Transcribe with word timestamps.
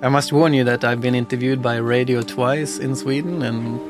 I 0.00 0.08
must 0.08 0.32
warn 0.32 0.54
you 0.54 0.62
that 0.62 0.84
I've 0.84 1.00
been 1.00 1.16
interviewed 1.16 1.60
by 1.60 1.74
radio 1.74 2.22
twice 2.22 2.78
in 2.78 2.94
Sweden, 2.94 3.42
and 3.42 3.80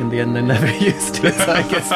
in 0.00 0.08
the 0.08 0.20
end, 0.20 0.38
I 0.38 0.40
never 0.40 0.66
used 0.82 1.22
it, 1.22 1.34
I 1.38 1.60
guess. 1.68 1.90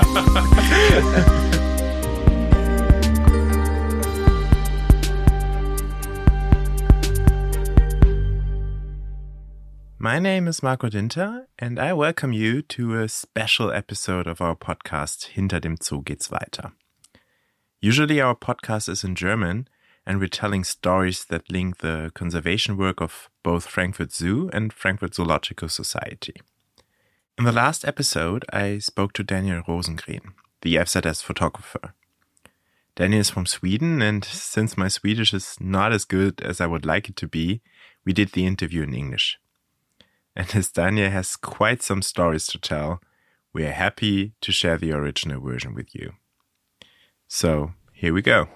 My 9.99 10.19
name 10.19 10.47
is 10.47 10.63
Marco 10.63 10.91
Dinter, 10.91 11.49
and 11.59 11.79
I 11.79 11.95
welcome 11.95 12.35
you 12.35 12.61
to 12.61 13.01
a 13.01 13.09
special 13.09 13.73
episode 13.73 14.27
of 14.27 14.43
our 14.43 14.55
podcast 14.55 15.29
Hinter 15.29 15.61
dem 15.61 15.77
Zoo 15.83 16.03
geht's 16.03 16.31
weiter. 16.31 16.73
Usually, 17.81 18.21
our 18.21 18.35
podcast 18.35 18.91
is 18.91 19.03
in 19.03 19.15
German, 19.15 19.67
and 20.07 20.19
we're 20.19 20.29
telling 20.29 20.65
stories 20.65 21.25
that 21.27 21.51
link 21.51 21.79
the 21.79 22.11
conservation 22.15 22.77
work 22.77 23.01
of 23.01 23.29
both 23.43 23.67
Frankfurt 23.67 24.13
Zoo 24.13 24.51
and 24.53 24.73
Frankfurt 24.73 25.15
Zoological 25.15 25.69
Society. 25.69 26.35
In 27.39 27.45
the 27.45 27.53
last 27.53 27.85
episode, 27.85 28.45
I 28.53 28.79
spoke 28.79 29.13
to 29.15 29.25
Daniel 29.25 29.63
Rosengren, 29.63 30.35
the 30.63 30.77
FZS 30.77 31.23
photographer. 31.23 31.95
Daniel 32.97 33.21
is 33.21 33.31
from 33.31 33.47
Sweden, 33.47 34.03
and 34.03 34.25
since 34.25 34.77
my 34.77 34.89
Swedish 34.89 35.33
is 35.33 35.57
not 35.59 35.93
as 35.93 36.05
good 36.05 36.43
as 36.43 36.61
I 36.61 36.67
would 36.67 36.85
like 36.85 37.09
it 37.09 37.17
to 37.17 37.27
be, 37.27 37.63
we 38.05 38.13
did 38.13 38.33
the 38.33 38.47
interview 38.47 38.83
in 38.83 38.95
English. 38.95 39.39
And 40.37 40.55
as 40.55 40.71
Daniel 40.71 41.11
has 41.11 41.37
quite 41.37 41.83
some 41.83 42.03
stories 42.03 42.47
to 42.49 42.59
tell, 42.59 43.01
we 43.53 43.65
are 43.65 43.73
happy 43.73 44.33
to 44.41 44.53
share 44.53 44.77
the 44.77 44.93
original 44.93 45.41
version 45.41 45.75
with 45.75 45.95
you. 45.95 46.13
So, 47.27 47.73
here 47.93 48.13
we 48.13 48.23
go. 48.23 48.49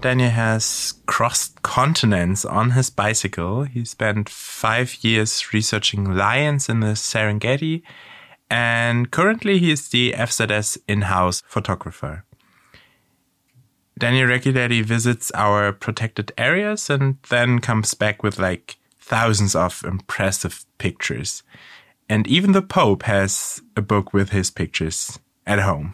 Daniel 0.00 0.30
has 0.30 0.94
crossed 1.04 1.60
continents 1.60 2.46
on 2.46 2.70
his 2.70 2.88
bicycle. 2.88 3.64
He 3.64 3.84
spent 3.84 4.30
five 4.30 4.96
years 5.04 5.52
researching 5.52 6.16
lions 6.16 6.70
in 6.70 6.80
the 6.80 6.94
Serengeti, 6.94 7.82
and 8.48 9.10
currently 9.10 9.58
he 9.58 9.70
is 9.70 9.90
the 9.90 10.12
FZS 10.12 10.78
in-house 10.88 11.42
photographer. 11.46 12.24
Daniel 13.98 14.28
regularly 14.28 14.80
visits 14.80 15.30
our 15.34 15.70
protected 15.70 16.32
areas 16.38 16.88
and 16.88 17.18
then 17.28 17.58
comes 17.58 17.92
back 17.92 18.22
with 18.22 18.38
like 18.38 18.78
thousands 18.98 19.54
of 19.54 19.84
impressive 19.84 20.64
pictures. 20.78 21.42
And 22.08 22.26
even 22.26 22.52
the 22.52 22.62
Pope 22.62 23.02
has 23.02 23.60
a 23.76 23.82
book 23.82 24.14
with 24.14 24.30
his 24.30 24.50
pictures 24.50 25.18
at 25.46 25.60
home. 25.60 25.92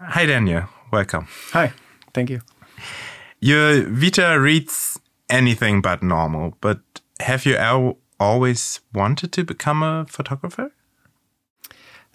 Hi, 0.00 0.26
Daniel. 0.26 0.68
Welcome. 0.92 1.26
Hi, 1.50 1.72
thank 2.14 2.30
you. 2.30 2.40
Your 3.40 3.82
Vita 3.88 4.38
reads 4.40 4.98
anything 5.28 5.80
but 5.80 6.02
normal, 6.02 6.56
but 6.60 6.80
have 7.20 7.46
you 7.46 7.56
al- 7.56 7.98
always 8.18 8.80
wanted 8.92 9.32
to 9.32 9.44
become 9.44 9.82
a 9.82 10.06
photographer? 10.08 10.72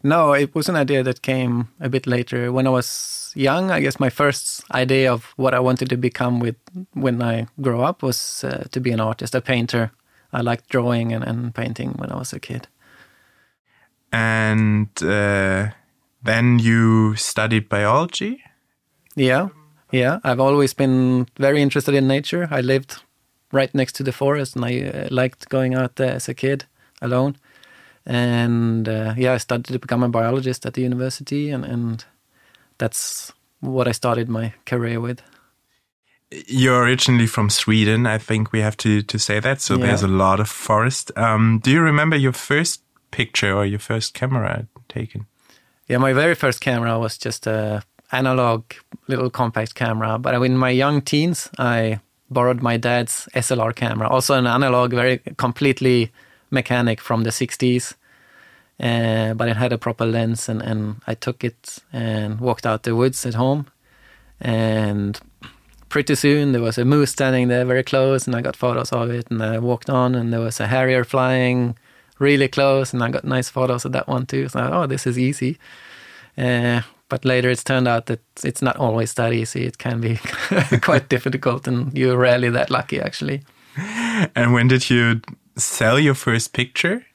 No, 0.03 0.33
it 0.33 0.53
was 0.53 0.67
an 0.67 0.75
idea 0.75 1.01
that 1.03 1.21
came 1.21 1.69
a 1.79 1.87
bit 1.87 2.05
later. 2.05 2.51
When 2.51 2.67
I 2.67 2.71
was 2.71 3.31
young, 3.35 3.71
I 3.71 3.79
guess 3.79 3.99
my 3.99 4.09
first 4.09 4.63
idea 4.73 5.13
of 5.13 5.33
what 5.37 5.53
I 5.53 5.59
wanted 5.59 5.89
to 5.89 5.97
become 5.97 6.39
with 6.39 6.55
when 6.93 7.21
I 7.21 7.47
grow 7.61 7.81
up 7.81 8.03
was 8.03 8.43
uh, 8.43 8.67
to 8.71 8.81
be 8.81 8.91
an 8.91 8.99
artist, 8.99 9.33
a 9.33 9.39
painter. 9.41 9.91
I 10.33 10.41
liked 10.41 10.67
drawing 10.69 11.13
and, 11.13 11.23
and 11.23 11.55
painting 11.55 11.93
when 11.93 12.11
I 12.11 12.17
was 12.17 12.33
a 12.33 12.39
kid. 12.39 12.67
And 14.11 14.89
uh, 15.01 15.69
then 16.21 16.59
you 16.59 17.15
studied 17.15 17.69
biology? 17.69 18.43
Yeah, 19.15 19.49
yeah. 19.93 20.19
I've 20.23 20.41
always 20.41 20.73
been 20.73 21.27
very 21.37 21.61
interested 21.61 21.95
in 21.95 22.07
nature. 22.07 22.47
I 22.51 22.61
lived 22.61 23.01
right 23.51 23.73
next 23.73 23.93
to 23.95 24.03
the 24.03 24.11
forest 24.11 24.55
and 24.55 24.65
I 24.65 24.81
uh, 24.81 25.07
liked 25.11 25.47
going 25.49 25.75
out 25.75 25.95
there 25.95 26.13
as 26.13 26.27
a 26.27 26.33
kid 26.33 26.65
alone 27.01 27.37
and 28.05 28.87
uh, 28.87 29.13
yeah, 29.17 29.33
I 29.33 29.37
started 29.37 29.71
to 29.71 29.79
become 29.79 30.03
a 30.03 30.09
biologist 30.09 30.65
at 30.65 30.73
the 30.73 30.81
university, 30.81 31.49
and, 31.49 31.63
and 31.63 32.03
that's 32.77 33.31
what 33.59 33.87
I 33.87 33.91
started 33.91 34.27
my 34.27 34.53
career 34.65 34.99
with. 34.99 35.21
You're 36.47 36.83
originally 36.83 37.27
from 37.27 37.49
Sweden, 37.49 38.07
I 38.07 38.17
think 38.17 38.51
we 38.51 38.59
have 38.61 38.75
to 38.77 39.03
to 39.03 39.19
say 39.19 39.39
that. 39.39 39.61
So 39.61 39.75
yeah. 39.75 39.85
there's 39.85 40.03
a 40.03 40.07
lot 40.07 40.39
of 40.39 40.49
forest. 40.49 41.11
Um, 41.15 41.59
do 41.63 41.71
you 41.71 41.81
remember 41.81 42.15
your 42.15 42.33
first 42.33 42.81
picture 43.11 43.53
or 43.53 43.65
your 43.65 43.79
first 43.79 44.13
camera 44.13 44.67
taken? 44.89 45.27
Yeah, 45.87 45.99
my 45.99 46.13
very 46.13 46.35
first 46.35 46.59
camera 46.59 46.97
was 46.97 47.17
just 47.17 47.45
a 47.45 47.83
analog 48.13 48.63
little 49.07 49.29
compact 49.29 49.75
camera. 49.75 50.17
But 50.17 50.35
in 50.35 50.57
my 50.57 50.69
young 50.69 51.01
teens, 51.01 51.49
I 51.57 51.99
borrowed 52.29 52.61
my 52.61 52.77
dad's 52.77 53.27
SLR 53.33 53.75
camera, 53.75 54.07
also 54.07 54.35
an 54.35 54.47
analog, 54.47 54.91
very 54.93 55.19
completely 55.37 56.11
mechanic 56.49 57.01
from 57.01 57.23
the 57.23 57.29
60s. 57.29 57.93
Uh, 58.79 59.33
but 59.35 59.47
it 59.47 59.55
had 59.57 59.71
a 59.71 59.77
proper 59.77 60.05
lens, 60.05 60.49
and, 60.49 60.61
and 60.61 61.01
I 61.05 61.13
took 61.13 61.43
it 61.43 61.79
and 61.91 62.39
walked 62.39 62.65
out 62.65 62.83
the 62.83 62.95
woods 62.95 63.25
at 63.25 63.35
home. 63.35 63.67
And 64.41 65.19
pretty 65.89 66.15
soon 66.15 66.53
there 66.53 66.61
was 66.61 66.77
a 66.77 66.85
moose 66.85 67.11
standing 67.11 67.49
there 67.49 67.65
very 67.65 67.83
close, 67.83 68.25
and 68.25 68.35
I 68.35 68.41
got 68.41 68.55
photos 68.55 68.91
of 68.91 69.11
it. 69.11 69.29
And 69.29 69.43
I 69.43 69.59
walked 69.59 69.89
on, 69.89 70.15
and 70.15 70.33
there 70.33 70.41
was 70.41 70.59
a 70.59 70.67
harrier 70.67 71.03
flying 71.03 71.77
really 72.19 72.47
close, 72.47 72.93
and 72.93 73.03
I 73.03 73.09
got 73.09 73.23
nice 73.23 73.49
photos 73.49 73.85
of 73.85 73.91
that 73.91 74.07
one 74.07 74.25
too. 74.25 74.49
So, 74.49 74.69
oh, 74.73 74.87
this 74.87 75.05
is 75.05 75.19
easy. 75.19 75.59
Uh, 76.37 76.81
but 77.13 77.25
later 77.25 77.51
it's 77.51 77.63
turned 77.63 77.87
out 77.87 78.07
that 78.07 78.21
it's 78.43 78.63
not 78.63 78.75
always 78.77 79.13
that 79.13 79.33
easy. 79.33 79.67
It 79.67 79.77
can 79.77 80.01
be 80.01 80.19
quite 80.81 81.09
difficult, 81.09 81.67
and 81.67 81.95
you're 81.95 82.17
rarely 82.17 82.49
that 82.49 82.71
lucky 82.71 82.99
actually. 82.99 83.43
And 84.35 84.51
when 84.51 84.67
did 84.67 84.89
you 84.89 85.21
sell 85.55 85.99
your 85.99 86.15
first 86.15 86.53
picture? 86.53 87.05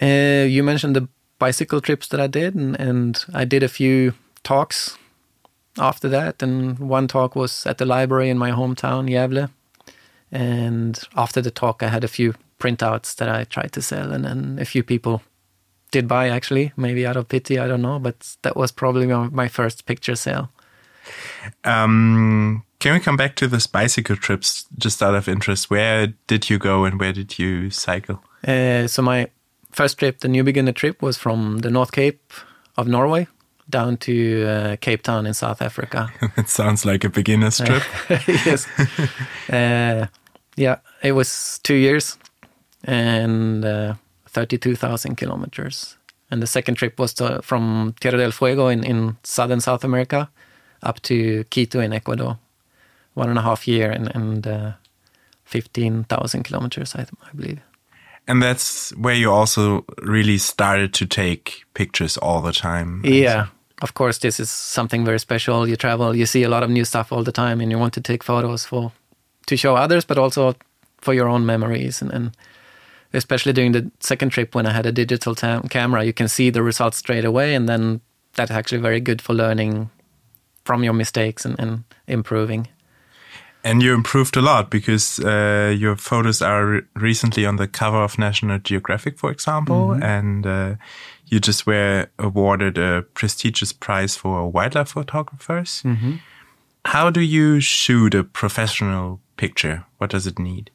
Uh, 0.00 0.44
you 0.46 0.62
mentioned 0.62 0.94
the 0.94 1.08
bicycle 1.38 1.80
trips 1.80 2.08
that 2.08 2.20
I 2.20 2.26
did, 2.26 2.54
and, 2.54 2.78
and 2.78 3.24
I 3.32 3.46
did 3.46 3.62
a 3.62 3.68
few 3.68 4.12
talks 4.42 4.98
after 5.78 6.10
that. 6.10 6.42
And 6.42 6.78
one 6.78 7.08
talk 7.08 7.34
was 7.34 7.64
at 7.64 7.78
the 7.78 7.86
library 7.86 8.28
in 8.28 8.36
my 8.36 8.50
hometown, 8.50 9.08
Gävle. 9.08 9.48
And 10.30 11.00
after 11.16 11.40
the 11.40 11.50
talk, 11.50 11.82
I 11.82 11.88
had 11.88 12.04
a 12.04 12.08
few 12.08 12.34
printouts 12.58 13.16
that 13.16 13.30
I 13.30 13.44
tried 13.44 13.72
to 13.72 13.80
sell, 13.80 14.12
and, 14.12 14.26
and 14.26 14.60
a 14.60 14.66
few 14.66 14.82
people 14.82 15.22
did 15.90 16.08
buy 16.08 16.28
actually, 16.28 16.72
maybe 16.76 17.06
out 17.06 17.16
of 17.16 17.28
pity, 17.28 17.58
I 17.58 17.66
don't 17.66 17.82
know. 17.82 17.98
But 17.98 18.36
that 18.42 18.56
was 18.56 18.72
probably 18.72 19.06
my 19.06 19.48
first 19.48 19.86
picture 19.86 20.16
sale. 20.16 20.50
Um, 21.64 22.64
can 22.78 22.94
we 22.94 23.00
come 23.00 23.16
back 23.16 23.36
to 23.36 23.46
this 23.46 23.66
bicycle 23.66 24.16
trips 24.16 24.66
just 24.78 25.02
out 25.02 25.14
of 25.14 25.28
interest? 25.28 25.70
Where 25.70 26.08
did 26.26 26.48
you 26.48 26.58
go 26.58 26.84
and 26.84 26.98
where 26.98 27.12
did 27.12 27.38
you 27.38 27.70
cycle? 27.70 28.22
Uh, 28.46 28.86
so 28.86 29.02
my 29.02 29.28
first 29.70 29.98
trip, 29.98 30.20
the 30.20 30.28
new 30.28 30.44
beginner 30.44 30.72
trip, 30.72 31.02
was 31.02 31.18
from 31.18 31.58
the 31.58 31.70
North 31.70 31.92
Cape 31.92 32.32
of 32.76 32.88
Norway 32.88 33.26
down 33.68 33.96
to 33.98 34.46
uh, 34.46 34.76
Cape 34.76 35.02
Town 35.02 35.26
in 35.26 35.34
South 35.34 35.62
Africa. 35.62 36.10
it 36.36 36.48
sounds 36.48 36.84
like 36.84 37.04
a 37.04 37.08
beginner's 37.08 37.58
trip. 37.58 37.82
yes. 38.26 38.66
uh, 39.50 40.06
yeah, 40.56 40.78
it 41.02 41.12
was 41.12 41.60
two 41.62 41.74
years 41.74 42.18
and 42.84 43.64
uh, 43.64 43.94
32,000 44.30 45.16
kilometers. 45.16 45.96
And 46.30 46.40
the 46.40 46.46
second 46.46 46.76
trip 46.76 46.98
was 46.98 47.12
to, 47.14 47.42
from 47.42 47.94
Tierra 48.00 48.18
del 48.18 48.30
Fuego 48.30 48.68
in, 48.68 48.84
in 48.84 49.16
southern 49.24 49.60
South 49.60 49.84
America 49.84 50.30
up 50.82 51.00
to 51.02 51.44
Quito 51.50 51.80
in 51.80 51.92
Ecuador 51.92 52.38
one 53.14 53.28
and 53.28 53.38
a 53.38 53.42
half 53.42 53.66
year 53.66 53.90
and, 53.90 54.14
and 54.14 54.46
uh, 54.46 54.72
15,000 55.44 56.44
kilometers, 56.44 56.94
I, 56.94 57.02
I 57.02 57.32
believe. 57.34 57.60
And 58.28 58.42
that's 58.42 58.90
where 58.96 59.14
you 59.14 59.32
also 59.32 59.84
really 60.02 60.38
started 60.38 60.94
to 60.94 61.06
take 61.06 61.64
pictures 61.74 62.16
all 62.16 62.40
the 62.40 62.52
time. 62.52 63.02
Yeah. 63.04 63.46
Of 63.82 63.94
course, 63.94 64.18
this 64.18 64.38
is 64.38 64.50
something 64.50 65.04
very 65.04 65.18
special. 65.18 65.66
You 65.68 65.74
travel, 65.74 66.14
you 66.14 66.26
see 66.26 66.44
a 66.44 66.48
lot 66.48 66.62
of 66.62 66.70
new 66.70 66.84
stuff 66.84 67.12
all 67.12 67.24
the 67.24 67.32
time, 67.32 67.60
and 67.60 67.70
you 67.70 67.78
want 67.78 67.94
to 67.94 68.00
take 68.00 68.22
photos 68.22 68.64
for 68.64 68.92
to 69.46 69.56
show 69.56 69.74
others, 69.74 70.04
but 70.04 70.18
also 70.18 70.54
for 71.00 71.14
your 71.14 71.28
own 71.28 71.46
memories. 71.46 72.02
And, 72.02 72.12
and 72.12 72.36
especially 73.12 73.52
during 73.52 73.72
the 73.72 73.90
second 74.00 74.30
trip 74.30 74.54
when 74.54 74.66
I 74.66 74.72
had 74.72 74.86
a 74.86 74.92
digital 74.92 75.34
camera, 75.34 76.04
you 76.04 76.12
can 76.12 76.28
see 76.28 76.50
the 76.50 76.62
results 76.62 76.98
straight 76.98 77.24
away, 77.24 77.54
and 77.54 77.68
then 77.68 78.00
that's 78.34 78.50
actually 78.50 78.80
very 78.80 79.00
good 79.00 79.20
for 79.20 79.34
learning 79.34 79.90
from 80.64 80.84
your 80.84 80.92
mistakes 80.92 81.44
and, 81.44 81.58
and 81.58 81.84
improving. 82.06 82.68
And 83.62 83.82
you 83.82 83.94
improved 83.94 84.36
a 84.36 84.40
lot 84.40 84.70
because 84.70 85.18
uh, 85.18 85.74
your 85.78 85.96
photos 85.96 86.40
are 86.40 86.66
re 86.66 86.82
recently 86.94 87.44
on 87.44 87.56
the 87.56 87.68
cover 87.68 88.02
of 88.02 88.18
National 88.18 88.58
Geographic, 88.58 89.18
for 89.18 89.30
example, 89.30 89.76
mm 89.76 90.00
-hmm. 90.00 90.18
and 90.18 90.46
uh, 90.46 90.76
you 91.26 91.40
just 91.40 91.66
were 91.66 92.06
awarded 92.16 92.78
a 92.78 93.02
prestigious 93.12 93.72
prize 93.72 94.18
for 94.18 94.50
wildlife 94.52 94.92
photographers. 94.92 95.82
Mm 95.84 95.96
-hmm. 95.96 96.18
How 96.84 97.10
do 97.10 97.20
you 97.20 97.60
shoot 97.60 98.14
a 98.14 98.22
professional 98.22 99.18
picture? 99.36 99.84
What 99.98 100.10
does 100.10 100.26
it 100.26 100.38
need? 100.38 100.70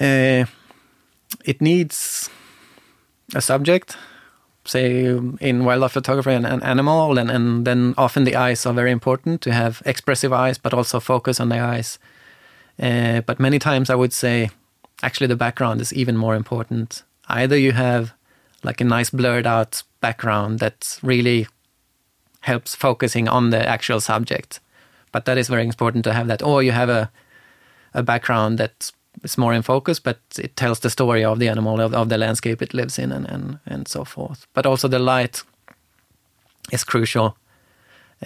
Uh, 0.00 0.46
it 1.44 1.60
needs 1.60 2.30
a 3.34 3.40
subject, 3.40 3.96
say 4.64 5.06
in 5.40 5.64
wildlife 5.64 5.92
photography, 5.92 6.32
an, 6.32 6.44
an 6.44 6.62
animal, 6.62 7.18
and, 7.18 7.30
and 7.30 7.64
then 7.64 7.94
often 7.96 8.24
the 8.24 8.36
eyes 8.36 8.66
are 8.66 8.74
very 8.74 8.90
important 8.90 9.40
to 9.42 9.52
have 9.52 9.82
expressive 9.86 10.32
eyes, 10.32 10.58
but 10.58 10.74
also 10.74 11.00
focus 11.00 11.40
on 11.40 11.48
the 11.48 11.58
eyes. 11.58 11.98
Uh, 12.80 13.20
but 13.22 13.40
many 13.40 13.58
times 13.58 13.90
I 13.90 13.94
would 13.94 14.12
say 14.12 14.50
actually 15.02 15.26
the 15.26 15.36
background 15.36 15.80
is 15.80 15.92
even 15.92 16.16
more 16.16 16.34
important. 16.34 17.02
Either 17.28 17.56
you 17.56 17.72
have 17.72 18.12
like 18.62 18.80
a 18.80 18.84
nice 18.84 19.10
blurred 19.10 19.46
out 19.46 19.82
background 20.00 20.58
that 20.58 20.98
really 21.02 21.46
helps 22.40 22.74
focusing 22.74 23.28
on 23.28 23.50
the 23.50 23.68
actual 23.68 24.00
subject, 24.00 24.60
but 25.12 25.24
that 25.24 25.38
is 25.38 25.48
very 25.48 25.64
important 25.64 26.04
to 26.04 26.12
have 26.12 26.26
that, 26.26 26.42
or 26.42 26.62
you 26.62 26.72
have 26.72 26.88
a 26.88 27.10
a 27.92 28.02
background 28.02 28.58
that 28.58 28.92
is 29.22 29.38
more 29.38 29.52
in 29.52 29.62
focus, 29.62 30.00
but 30.00 30.18
it 30.38 30.56
tells 30.56 30.80
the 30.80 30.90
story 30.90 31.24
of 31.24 31.38
the 31.38 31.48
animal, 31.48 31.80
of, 31.80 31.94
of 31.94 32.08
the 32.08 32.18
landscape 32.18 32.62
it 32.62 32.74
lives 32.74 32.98
in, 32.98 33.12
and, 33.12 33.28
and, 33.28 33.58
and 33.66 33.88
so 33.88 34.04
forth. 34.04 34.46
But 34.54 34.66
also 34.66 34.88
the 34.88 34.98
light 34.98 35.42
is 36.72 36.84
crucial. 36.84 37.36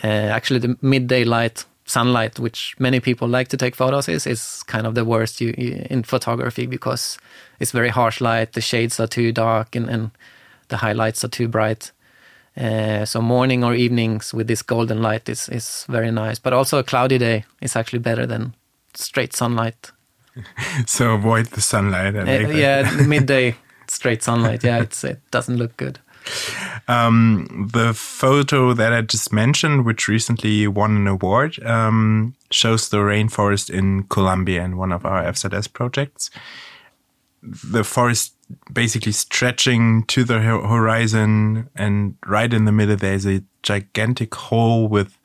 Uh, 0.02 0.06
actually, 0.06 0.60
the 0.60 0.76
midday 0.82 1.24
light 1.24 1.64
sunlight, 1.86 2.38
which 2.38 2.74
many 2.78 3.00
people 3.00 3.28
like 3.28 3.48
to 3.48 3.56
take 3.56 3.76
photos, 3.76 4.08
is 4.08 4.26
is 4.26 4.62
kind 4.64 4.86
of 4.86 4.94
the 4.94 5.04
worst 5.04 5.40
you, 5.40 5.54
you, 5.58 5.86
in 5.90 6.02
photography 6.02 6.66
because 6.66 7.18
it's 7.60 7.72
very 7.72 7.90
harsh 7.90 8.20
light. 8.20 8.52
The 8.52 8.60
shades 8.60 9.00
are 9.00 9.06
too 9.06 9.32
dark 9.32 9.76
and, 9.76 9.88
and 9.90 10.10
the 10.68 10.78
highlights 10.78 11.24
are 11.24 11.28
too 11.28 11.48
bright. 11.48 11.92
Uh, 12.56 13.04
so 13.04 13.20
morning 13.20 13.64
or 13.64 13.74
evenings 13.74 14.32
with 14.32 14.46
this 14.46 14.62
golden 14.62 15.02
light 15.02 15.28
is 15.28 15.48
is 15.48 15.86
very 15.88 16.10
nice. 16.10 16.38
But 16.38 16.52
also 16.52 16.78
a 16.78 16.84
cloudy 16.84 17.18
day 17.18 17.44
is 17.60 17.76
actually 17.76 18.02
better 18.02 18.26
than 18.26 18.54
straight 18.94 19.34
sunlight. 19.34 19.92
so 20.86 21.12
avoid 21.12 21.46
the 21.46 21.60
sunlight. 21.60 22.16
Uh, 22.16 22.24
yeah, 22.24 22.90
midday 23.06 23.56
straight 23.88 24.22
sunlight. 24.22 24.64
Yeah, 24.64 24.82
it's 24.82 25.04
it 25.04 25.20
doesn't 25.30 25.56
look 25.56 25.76
good. 25.76 25.98
Um, 26.88 27.68
the 27.72 27.92
photo 27.94 28.72
that 28.72 28.92
I 28.92 29.02
just 29.02 29.32
mentioned, 29.32 29.84
which 29.84 30.08
recently 30.08 30.66
won 30.66 30.96
an 30.96 31.06
award, 31.06 31.62
um, 31.64 32.34
shows 32.50 32.88
the 32.88 32.98
rainforest 32.98 33.70
in 33.70 34.04
Colombia 34.04 34.64
in 34.64 34.76
one 34.76 34.92
of 34.92 35.04
our 35.04 35.22
FZS 35.24 35.72
projects. 35.72 36.30
The 37.42 37.84
forest 37.84 38.34
basically 38.72 39.12
stretching 39.12 40.04
to 40.04 40.24
the 40.24 40.40
horizon, 40.40 41.68
and 41.74 42.16
right 42.26 42.52
in 42.52 42.64
the 42.64 42.72
middle, 42.72 42.96
there's 42.96 43.26
a 43.26 43.42
gigantic 43.62 44.34
hole 44.34 44.88
with 44.88 45.18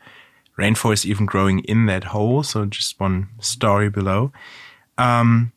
rainforest 0.57 1.05
even 1.05 1.25
growing 1.25 1.59
in 1.59 1.85
that 1.85 2.05
hole. 2.05 2.43
So, 2.43 2.65
just 2.65 2.99
one 2.99 3.29
story 3.39 3.89
below. 3.89 4.31
Um, 4.99 5.51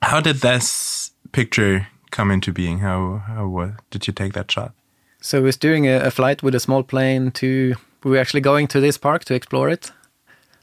how 0.00 0.20
did 0.20 0.36
this 0.36 1.10
picture 1.32 1.88
come 2.10 2.30
into 2.30 2.52
being? 2.52 2.78
How 2.78 3.22
how 3.26 3.72
did 3.90 4.06
you 4.06 4.12
take 4.12 4.32
that 4.32 4.50
shot? 4.50 4.72
So 5.20 5.40
we 5.40 5.46
was 5.46 5.56
doing 5.56 5.86
a, 5.86 5.98
a, 6.06 6.10
flight 6.10 6.42
with 6.42 6.54
a 6.54 6.60
small 6.60 6.82
plane 6.82 7.30
to. 7.32 7.74
We 8.04 8.10
were 8.12 8.18
actually 8.18 8.42
going 8.42 8.68
to 8.68 8.80
this 8.80 8.98
park 8.98 9.24
to 9.24 9.34
explore 9.34 9.68
it 9.68 9.92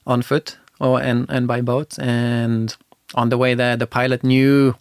on 0.07 0.21
foot 0.21 0.57
or 0.79 1.01
and 1.01 1.29
and 1.29 1.47
by 1.47 1.61
boat. 1.61 1.99
And 1.99 2.75
on 3.13 3.29
the 3.29 3.37
way 3.37 3.55
there, 3.55 3.77
the 3.77 3.87
pilot 3.87 4.23
knew 4.23 4.75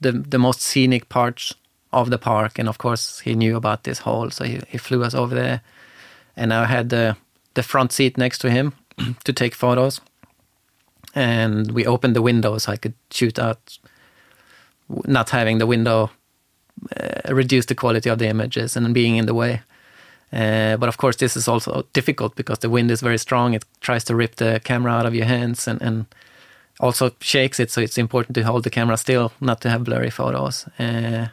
the 0.00 0.12
the 0.12 0.38
most 0.38 0.62
scenic 0.62 1.08
parts 1.08 1.54
of 1.92 2.10
the 2.10 2.18
park, 2.18 2.58
and 2.58 2.68
of 2.68 2.78
course 2.78 3.20
he 3.20 3.34
knew 3.34 3.56
about 3.56 3.82
this 3.82 4.00
hole, 4.00 4.30
so 4.30 4.44
he, 4.44 4.60
he 4.68 4.78
flew 4.78 5.02
us 5.04 5.14
over 5.14 5.34
there. 5.34 5.60
And 6.36 6.52
I 6.52 6.64
had 6.66 6.88
the 6.88 7.16
the 7.54 7.62
front 7.62 7.92
seat 7.92 8.16
next 8.16 8.38
to 8.38 8.50
him 8.50 8.72
to 9.24 9.32
take 9.32 9.54
photos, 9.54 10.00
and 11.18 11.72
we 11.72 11.84
opened 11.84 12.14
the 12.14 12.22
window 12.22 12.58
so 12.58 12.72
I 12.72 12.76
could 12.76 12.94
shoot 13.10 13.38
out. 13.38 13.78
Not 15.06 15.30
having 15.30 15.58
the 15.58 15.66
window 15.66 16.10
uh, 16.96 17.34
reduce 17.34 17.66
the 17.66 17.74
quality 17.74 18.08
of 18.08 18.18
the 18.18 18.28
images 18.28 18.76
and 18.76 18.94
being 18.94 19.16
in 19.16 19.26
the 19.26 19.34
way. 19.34 19.60
Uh, 20.32 20.76
but 20.76 20.88
of 20.88 20.96
course, 20.96 21.16
this 21.16 21.36
is 21.36 21.48
also 21.48 21.86
difficult 21.92 22.36
because 22.36 22.60
the 22.60 22.70
wind 22.70 22.90
is 22.90 23.00
very 23.00 23.18
strong. 23.18 23.54
It 23.54 23.64
tries 23.80 24.04
to 24.04 24.14
rip 24.14 24.36
the 24.36 24.60
camera 24.62 24.92
out 24.92 25.06
of 25.06 25.14
your 25.14 25.26
hands 25.26 25.66
and, 25.66 25.82
and 25.82 26.06
also 26.78 27.10
shakes 27.20 27.58
it. 27.58 27.70
So 27.70 27.80
it's 27.80 27.98
important 27.98 28.34
to 28.36 28.44
hold 28.44 28.64
the 28.64 28.70
camera 28.70 28.96
still, 28.96 29.32
not 29.40 29.60
to 29.62 29.70
have 29.70 29.84
blurry 29.84 30.10
photos. 30.10 30.66
Uh, 30.78 31.28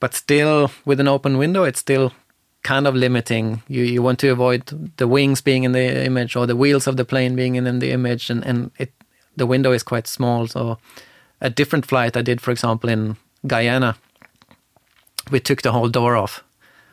but 0.00 0.14
still, 0.14 0.70
with 0.84 1.00
an 1.00 1.08
open 1.08 1.36
window, 1.38 1.64
it's 1.64 1.80
still 1.80 2.12
kind 2.66 2.86
of 2.86 2.94
limiting. 2.94 3.62
You 3.68 3.84
you 3.84 4.02
want 4.02 4.18
to 4.18 4.28
avoid 4.28 4.62
the 4.96 5.06
wings 5.06 5.42
being 5.42 5.64
in 5.64 5.72
the 5.72 6.04
image 6.04 6.36
or 6.36 6.46
the 6.46 6.56
wheels 6.56 6.86
of 6.86 6.96
the 6.96 7.04
plane 7.04 7.36
being 7.36 7.56
in, 7.56 7.66
in 7.66 7.78
the 7.78 7.92
image, 7.92 8.30
and 8.30 8.44
and 8.46 8.70
it 8.78 8.92
the 9.36 9.46
window 9.46 9.72
is 9.72 9.82
quite 9.82 10.08
small. 10.08 10.46
So 10.48 10.78
a 11.40 11.50
different 11.50 11.86
flight 11.86 12.16
I 12.16 12.22
did, 12.22 12.40
for 12.40 12.50
example, 12.50 12.90
in 12.90 13.16
Guyana, 13.46 13.94
we 15.30 15.40
took 15.40 15.62
the 15.62 15.72
whole 15.72 15.88
door 15.88 16.16
off, 16.16 16.42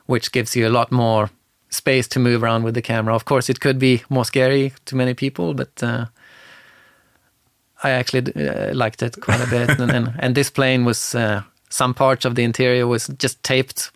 which 0.06 0.32
gives 0.32 0.56
you 0.56 0.68
a 0.68 0.76
lot 0.78 0.92
more 0.92 1.30
space 1.70 2.08
to 2.08 2.20
move 2.20 2.44
around 2.44 2.64
with 2.64 2.76
the 2.76 2.82
camera. 2.82 3.16
Of 3.16 3.26
course, 3.26 3.50
it 3.50 3.60
could 3.60 3.80
be 3.80 4.04
more 4.10 4.26
scary 4.26 4.74
to 4.86 4.96
many 4.96 5.14
people, 5.14 5.54
but 5.54 5.84
uh, 5.84 6.06
I 7.84 7.90
actually 7.92 8.34
uh, 8.36 8.74
liked 8.76 9.02
it 9.02 9.18
quite 9.22 9.42
a 9.42 9.50
bit. 9.50 9.70
and, 9.80 9.92
and, 9.92 10.14
and 10.20 10.36
this 10.36 10.52
plane 10.52 10.86
was 10.86 11.16
uh, 11.16 11.42
some 11.70 11.94
parts 11.94 12.26
of 12.26 12.36
the 12.36 12.44
interior 12.44 12.86
was 12.86 13.08
just 13.18 13.42
taped 13.44 13.92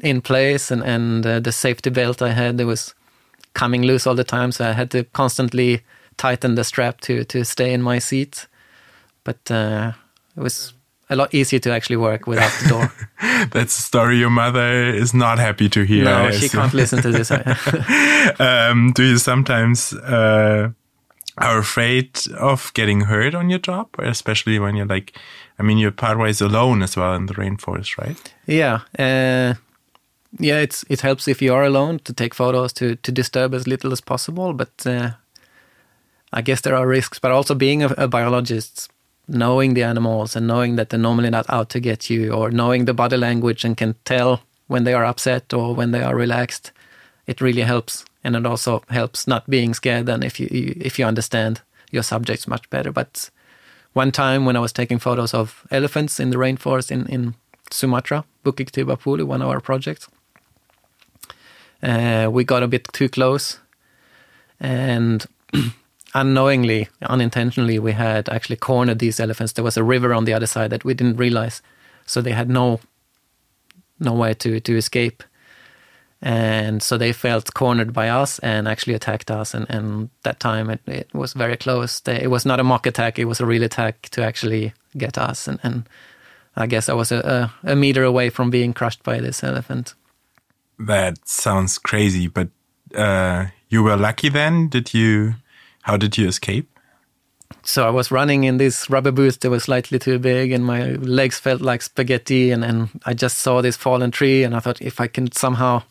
in 0.00 0.20
place, 0.20 0.70
and 0.70 0.82
and 0.82 1.26
uh, 1.26 1.40
the 1.40 1.52
safety 1.52 1.90
belt 1.90 2.22
I 2.22 2.32
had 2.32 2.60
it 2.60 2.64
was 2.64 2.94
coming 3.54 3.82
loose 3.82 4.06
all 4.06 4.14
the 4.14 4.24
time, 4.24 4.52
so 4.52 4.64
I 4.64 4.72
had 4.72 4.90
to 4.90 5.04
constantly 5.04 5.82
tighten 6.16 6.54
the 6.54 6.64
strap 6.64 7.00
to 7.02 7.24
to 7.24 7.44
stay 7.44 7.72
in 7.72 7.82
my 7.82 7.98
seat. 8.00 8.46
But 9.24 9.50
uh, 9.50 9.92
it 10.36 10.40
was 10.40 10.74
a 11.10 11.16
lot 11.16 11.34
easier 11.34 11.58
to 11.60 11.72
actually 11.72 11.96
work 11.96 12.26
without 12.26 12.52
the 12.62 12.68
door. 12.68 12.92
That's 13.50 13.78
a 13.78 13.82
story 13.82 14.18
your 14.18 14.30
mother 14.30 14.94
is 14.94 15.14
not 15.14 15.38
happy 15.38 15.68
to 15.70 15.82
hear. 15.82 16.04
No, 16.04 16.30
she 16.30 16.48
can't 16.48 16.74
listen 16.74 17.02
to 17.02 17.10
this. 17.10 17.30
um, 18.40 18.92
do 18.92 19.02
you 19.02 19.18
sometimes 19.18 19.92
uh, 19.94 20.70
are 21.38 21.58
afraid 21.58 22.18
of 22.38 22.72
getting 22.74 23.02
hurt 23.02 23.34
on 23.34 23.48
your 23.48 23.58
job, 23.58 23.88
especially 23.98 24.58
when 24.58 24.76
you're 24.76 24.86
like, 24.86 25.16
I 25.58 25.62
mean, 25.62 25.78
you're 25.78 25.92
partways 25.92 26.42
alone 26.42 26.82
as 26.82 26.96
well 26.96 27.14
in 27.14 27.26
the 27.26 27.34
rainforest, 27.34 27.98
right? 27.98 28.34
Yeah. 28.46 28.80
Uh, 28.98 29.54
yeah, 30.38 30.58
it's 30.60 30.84
it 30.88 31.00
helps 31.00 31.28
if 31.28 31.40
you 31.40 31.54
are 31.54 31.64
alone 31.64 32.00
to 32.00 32.12
take 32.12 32.34
photos 32.34 32.72
to 32.74 32.96
to 32.96 33.12
disturb 33.12 33.54
as 33.54 33.66
little 33.66 33.92
as 33.92 34.00
possible. 34.00 34.52
But 34.52 34.86
uh, 34.86 35.10
I 36.32 36.42
guess 36.42 36.60
there 36.60 36.76
are 36.76 36.86
risks. 36.86 37.18
But 37.18 37.30
also 37.30 37.54
being 37.54 37.82
a, 37.82 37.88
a 37.96 38.08
biologist, 38.08 38.90
knowing 39.26 39.74
the 39.74 39.84
animals 39.84 40.36
and 40.36 40.46
knowing 40.46 40.76
that 40.76 40.90
they're 40.90 41.00
normally 41.00 41.30
not 41.30 41.48
out 41.48 41.70
to 41.70 41.80
get 41.80 42.10
you, 42.10 42.32
or 42.32 42.50
knowing 42.50 42.84
the 42.84 42.94
body 42.94 43.16
language 43.16 43.64
and 43.64 43.76
can 43.76 43.94
tell 44.04 44.42
when 44.66 44.84
they 44.84 44.94
are 44.94 45.04
upset 45.04 45.52
or 45.54 45.74
when 45.74 45.92
they 45.92 46.02
are 46.02 46.14
relaxed, 46.14 46.72
it 47.26 47.40
really 47.40 47.62
helps. 47.62 48.04
And 48.22 48.36
it 48.36 48.44
also 48.44 48.82
helps 48.90 49.26
not 49.26 49.48
being 49.48 49.74
scared 49.74 50.06
then 50.06 50.22
if 50.22 50.38
you 50.38 50.48
if 50.80 50.98
you 50.98 51.06
understand 51.06 51.62
your 51.90 52.02
subjects 52.02 52.46
much 52.46 52.68
better. 52.68 52.92
But 52.92 53.30
one 53.94 54.12
time 54.12 54.44
when 54.44 54.56
I 54.56 54.60
was 54.60 54.72
taking 54.72 54.98
photos 54.98 55.32
of 55.32 55.66
elephants 55.70 56.20
in 56.20 56.30
the 56.30 56.36
rainforest 56.36 56.90
in, 56.90 57.06
in 57.06 57.34
Sumatra, 57.70 58.24
Bukit 58.44 58.70
Tigapuluh, 58.70 59.24
one 59.24 59.42
of 59.42 59.48
our 59.48 59.60
projects, 59.60 60.08
uh, 61.82 62.28
we 62.30 62.44
got 62.44 62.62
a 62.62 62.68
bit 62.68 62.88
too 62.92 63.08
close 63.08 63.58
and 64.60 65.24
unknowingly, 66.14 66.88
unintentionally, 67.02 67.78
we 67.78 67.92
had 67.92 68.28
actually 68.28 68.56
cornered 68.56 68.98
these 68.98 69.20
elephants. 69.20 69.52
There 69.52 69.64
was 69.64 69.76
a 69.76 69.84
river 69.84 70.12
on 70.14 70.24
the 70.24 70.34
other 70.34 70.46
side 70.46 70.70
that 70.70 70.84
we 70.84 70.94
didn't 70.94 71.16
realize, 71.16 71.62
so 72.06 72.20
they 72.20 72.32
had 72.32 72.48
no 72.48 72.80
no 74.00 74.12
way 74.12 74.34
to 74.34 74.60
to 74.60 74.76
escape, 74.76 75.22
and 76.22 76.82
so 76.82 76.98
they 76.98 77.12
felt 77.12 77.54
cornered 77.54 77.92
by 77.92 78.08
us 78.08 78.38
and 78.40 78.66
actually 78.68 78.94
attacked 78.94 79.30
us. 79.30 79.54
And, 79.54 79.66
and 79.68 80.10
that 80.22 80.40
time 80.40 80.70
it, 80.70 80.80
it 80.86 81.14
was 81.14 81.32
very 81.32 81.56
close. 81.56 82.00
They, 82.00 82.22
it 82.22 82.30
was 82.30 82.44
not 82.44 82.60
a 82.60 82.64
mock 82.64 82.86
attack; 82.86 83.18
it 83.18 83.26
was 83.26 83.40
a 83.40 83.46
real 83.46 83.62
attack 83.62 84.08
to 84.10 84.24
actually 84.24 84.72
get 84.96 85.18
us. 85.18 85.46
And, 85.46 85.58
and 85.62 85.88
I 86.56 86.66
guess 86.66 86.88
I 86.88 86.94
was 86.94 87.12
a, 87.12 87.52
a, 87.64 87.72
a 87.72 87.76
meter 87.76 88.02
away 88.02 88.30
from 88.30 88.50
being 88.50 88.72
crushed 88.72 89.02
by 89.02 89.20
this 89.20 89.44
elephant. 89.44 89.94
That 90.78 91.26
sounds 91.26 91.78
crazy, 91.78 92.28
but 92.28 92.48
uh, 92.94 93.46
you 93.68 93.82
were 93.82 93.96
lucky 93.96 94.28
then. 94.28 94.68
Did 94.68 94.94
you? 94.94 95.34
How 95.82 95.96
did 95.96 96.16
you 96.16 96.28
escape? 96.28 96.68
So 97.62 97.86
I 97.86 97.90
was 97.90 98.10
running 98.10 98.44
in 98.44 98.58
this 98.58 98.88
rubber 98.88 99.10
boots 99.10 99.38
that 99.38 99.50
was 99.50 99.64
slightly 99.64 99.98
too 99.98 100.18
big, 100.18 100.52
and 100.52 100.64
my 100.64 100.92
legs 100.92 101.38
felt 101.38 101.60
like 101.60 101.82
spaghetti. 101.82 102.50
And, 102.50 102.64
and 102.64 102.88
I 103.04 103.14
just 103.14 103.38
saw 103.38 103.60
this 103.60 103.76
fallen 103.76 104.10
tree, 104.10 104.44
and 104.44 104.54
I 104.54 104.60
thought 104.60 104.80
if 104.80 105.00
I 105.00 105.06
can 105.06 105.32
somehow 105.32 105.82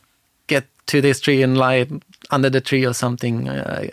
get 0.47 0.65
to 0.87 1.01
this 1.01 1.19
tree 1.19 1.43
and 1.43 1.57
lie 1.57 1.87
under 2.31 2.49
the 2.49 2.61
tree 2.61 2.85
or 2.85 2.93
something, 2.93 3.49
I, 3.49 3.91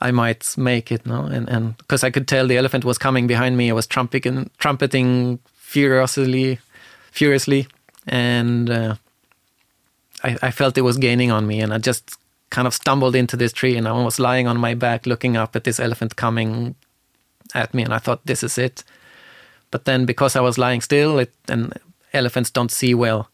I 0.00 0.10
might 0.10 0.56
make 0.56 0.92
it. 0.92 1.04
No, 1.04 1.24
and 1.24 1.48
and 1.48 1.76
because 1.78 2.04
I 2.04 2.10
could 2.10 2.28
tell 2.28 2.46
the 2.46 2.56
elephant 2.56 2.84
was 2.84 2.98
coming 2.98 3.26
behind 3.26 3.56
me, 3.56 3.70
I 3.70 3.74
was 3.74 3.86
trumpeting, 3.86 4.50
trumpeting 4.58 5.40
furiously, 5.54 6.58
furiously, 7.10 7.66
and 8.06 8.70
uh, 8.70 8.94
I, 10.22 10.36
I 10.42 10.50
felt 10.50 10.78
it 10.78 10.82
was 10.82 10.96
gaining 10.96 11.30
on 11.30 11.46
me, 11.46 11.60
and 11.60 11.72
I 11.72 11.78
just 11.78 12.16
kind 12.50 12.66
of 12.66 12.74
stumbled 12.74 13.14
into 13.14 13.36
this 13.36 13.52
tree 13.52 13.76
and 13.76 13.86
I 13.88 13.92
was 13.92 14.18
lying 14.18 14.46
on 14.48 14.58
my 14.58 14.74
back 14.74 15.06
looking 15.06 15.36
up 15.36 15.56
at 15.56 15.64
this 15.64 15.80
elephant 15.80 16.16
coming 16.16 16.74
at 17.54 17.72
me 17.72 17.84
and 17.84 17.94
I 17.94 17.98
thought 17.98 18.26
this 18.26 18.42
is 18.42 18.58
it. 18.58 18.84
But 19.70 19.84
then 19.84 20.04
because 20.04 20.34
I 20.34 20.40
was 20.40 20.58
lying 20.58 20.80
still 20.80 21.18
it, 21.20 21.32
and 21.48 21.72
elephants 22.12 22.50
don't 22.50 22.70
see 22.70 22.94
well. 22.94 23.30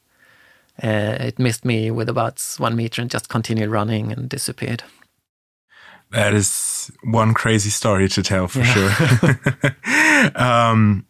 uh, 0.82 1.16
it 1.20 1.38
missed 1.38 1.64
me 1.64 1.90
with 1.90 2.08
about 2.08 2.42
one 2.58 2.76
meter 2.76 3.00
and 3.00 3.10
just 3.10 3.30
continued 3.30 3.70
running 3.70 4.12
and 4.12 4.28
disappeared. 4.28 4.82
That 6.10 6.34
is 6.34 6.92
one 7.02 7.32
crazy 7.32 7.70
story 7.70 8.08
to 8.10 8.22
tell 8.22 8.48
for 8.48 8.60
yeah. 8.60 8.74
sure. 8.74 10.32
um, 10.36 11.06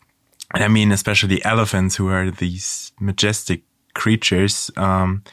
I 0.52 0.68
mean, 0.68 0.92
especially 0.92 1.45
elephants, 1.45 1.97
who 1.97 2.09
are 2.09 2.30
these 2.30 2.92
majestic 3.00 3.62
creatures, 3.95 4.71
um, 4.76 5.25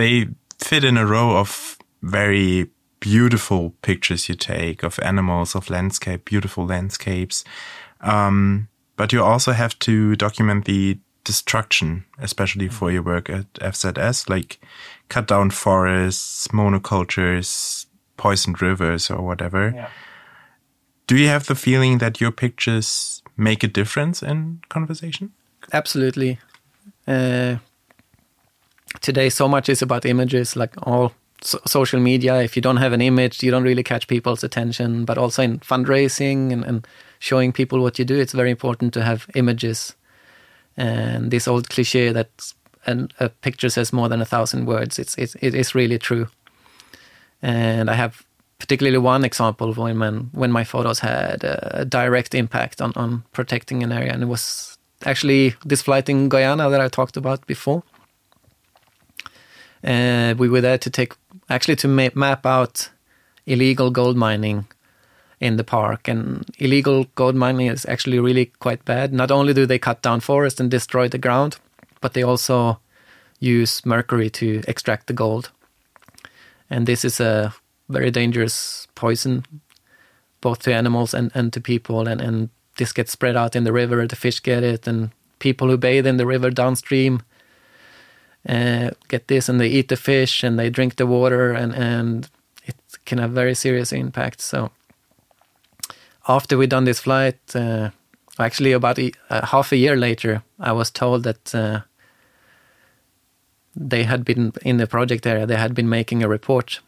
they 0.00 0.28
fit 0.58 0.82
in 0.82 0.96
a 0.96 1.06
row 1.06 1.36
of 1.36 1.76
very 2.02 2.70
beautiful 3.00 3.74
pictures 3.82 4.28
you 4.28 4.34
take 4.34 4.82
of 4.82 4.98
animals, 5.00 5.54
of 5.54 5.68
landscape, 5.68 6.24
beautiful 6.24 6.66
landscapes. 6.66 7.44
Um, 8.00 8.68
but 8.96 9.12
you 9.12 9.22
also 9.22 9.52
have 9.52 9.78
to 9.80 10.16
document 10.16 10.64
the 10.64 10.98
destruction, 11.24 12.04
especially 12.18 12.68
for 12.68 12.90
your 12.90 13.02
work 13.02 13.28
at 13.28 13.52
FZS, 13.54 14.28
like 14.28 14.58
cut 15.08 15.26
down 15.28 15.50
forests, 15.50 16.48
monocultures, 16.48 17.86
poisoned 18.16 18.62
rivers, 18.62 19.10
or 19.10 19.20
whatever. 19.22 19.72
Yeah. 19.74 19.88
Do 21.06 21.16
you 21.16 21.28
have 21.28 21.46
the 21.46 21.54
feeling 21.54 21.98
that 21.98 22.20
your 22.20 22.30
pictures 22.30 23.22
make 23.36 23.62
a 23.62 23.68
difference 23.68 24.22
in 24.22 24.60
conversation? 24.68 25.32
Absolutely. 25.72 26.38
Uh, 27.06 27.56
today, 29.00 29.30
so 29.30 29.48
much 29.48 29.68
is 29.68 29.82
about 29.82 30.04
images, 30.04 30.56
like 30.56 30.74
all 30.86 31.12
so 31.42 31.58
social 31.66 32.00
media. 32.00 32.42
If 32.42 32.56
you 32.56 32.62
don't 32.62 32.76
have 32.76 32.92
an 32.92 33.00
image, 33.00 33.42
you 33.42 33.50
don't 33.50 33.62
really 33.62 33.82
catch 33.82 34.06
people's 34.06 34.44
attention. 34.44 35.04
But 35.04 35.18
also 35.18 35.42
in 35.42 35.58
fundraising 35.60 36.52
and, 36.52 36.64
and 36.64 36.86
showing 37.18 37.52
people 37.52 37.80
what 37.80 37.98
you 37.98 38.04
do, 38.04 38.18
it's 38.18 38.32
very 38.32 38.50
important 38.50 38.92
to 38.94 39.02
have 39.02 39.26
images. 39.34 39.94
And 40.76 41.30
this 41.30 41.48
old 41.48 41.68
cliche 41.68 42.12
that 42.12 42.52
an, 42.86 43.10
a 43.18 43.28
picture 43.28 43.68
says 43.68 43.92
more 43.92 44.08
than 44.08 44.20
a 44.20 44.24
thousand 44.24 44.66
words, 44.66 44.98
it's, 44.98 45.16
it's, 45.18 45.34
it 45.40 45.54
is 45.54 45.74
really 45.74 45.98
true. 45.98 46.28
And 47.42 47.90
I 47.90 47.94
have 47.94 48.24
particularly 48.58 48.98
one 48.98 49.24
example 49.24 49.72
when, 49.72 49.98
when, 49.98 50.30
when 50.32 50.52
my 50.52 50.64
photos 50.64 51.00
had 51.00 51.42
a 51.42 51.86
direct 51.86 52.34
impact 52.34 52.80
on, 52.80 52.92
on 52.94 53.24
protecting 53.32 53.82
an 53.82 53.92
area. 53.92 54.12
And 54.12 54.22
it 54.22 54.26
was 54.26 54.78
actually 55.06 55.54
this 55.64 55.82
flight 55.82 56.08
in 56.08 56.28
Guyana 56.28 56.68
that 56.68 56.80
I 56.80 56.88
talked 56.88 57.16
about 57.16 57.46
before. 57.46 57.82
Uh, 59.82 60.34
we 60.36 60.48
were 60.48 60.60
there 60.60 60.78
to 60.78 60.90
take, 60.90 61.14
actually 61.48 61.76
to 61.76 61.88
ma- 61.88 62.08
map 62.14 62.44
out 62.44 62.90
illegal 63.46 63.90
gold 63.90 64.16
mining 64.16 64.66
in 65.40 65.56
the 65.56 65.64
park. 65.64 66.08
And 66.08 66.44
illegal 66.58 67.06
gold 67.14 67.34
mining 67.34 67.66
is 67.66 67.86
actually 67.86 68.18
really 68.18 68.46
quite 68.60 68.84
bad. 68.84 69.12
Not 69.12 69.30
only 69.30 69.54
do 69.54 69.66
they 69.66 69.78
cut 69.78 70.02
down 70.02 70.20
forest 70.20 70.60
and 70.60 70.70
destroy 70.70 71.08
the 71.08 71.18
ground, 71.18 71.58
but 72.00 72.12
they 72.12 72.22
also 72.22 72.78
use 73.38 73.84
mercury 73.86 74.30
to 74.30 74.62
extract 74.68 75.06
the 75.06 75.14
gold. 75.14 75.50
And 76.68 76.86
this 76.86 77.04
is 77.04 77.20
a 77.20 77.54
very 77.88 78.10
dangerous 78.10 78.86
poison, 78.94 79.44
both 80.40 80.60
to 80.60 80.74
animals 80.74 81.14
and, 81.14 81.30
and 81.34 81.52
to 81.54 81.60
people. 81.60 82.06
And, 82.06 82.20
and 82.20 82.50
this 82.76 82.92
gets 82.92 83.12
spread 83.12 83.36
out 83.36 83.56
in 83.56 83.64
the 83.64 83.72
river, 83.72 84.06
the 84.06 84.16
fish 84.16 84.42
get 84.42 84.62
it, 84.62 84.86
and 84.86 85.10
people 85.38 85.68
who 85.68 85.76
bathe 85.78 86.06
in 86.06 86.18
the 86.18 86.26
river 86.26 86.50
downstream 86.50 87.22
uh, 88.48 88.90
get 89.08 89.28
this 89.28 89.48
and 89.48 89.60
they 89.60 89.68
eat 89.68 89.88
the 89.88 89.96
fish 89.96 90.42
and 90.42 90.58
they 90.58 90.70
drink 90.70 90.96
the 90.96 91.06
water 91.06 91.52
and, 91.52 91.74
and 91.74 92.28
it 92.64 92.76
can 93.04 93.18
have 93.18 93.32
very 93.32 93.54
serious 93.54 93.92
impact. 93.92 94.40
So 94.40 94.70
after 96.28 96.56
we 96.56 96.66
done 96.66 96.84
this 96.84 97.00
flight, 97.00 97.38
uh, 97.54 97.90
actually 98.38 98.72
about 98.72 98.98
a, 98.98 99.12
uh, 99.28 99.46
half 99.46 99.72
a 99.72 99.76
year 99.76 99.96
later, 99.96 100.42
I 100.58 100.72
was 100.72 100.90
told 100.90 101.24
that 101.24 101.54
uh, 101.54 101.80
they 103.76 104.04
had 104.04 104.24
been 104.24 104.52
in 104.62 104.76
the 104.78 104.86
project 104.86 105.26
area. 105.26 105.46
They 105.46 105.56
had 105.56 105.74
been 105.74 105.88
making 105.88 106.22
a 106.22 106.28
report 106.28 106.80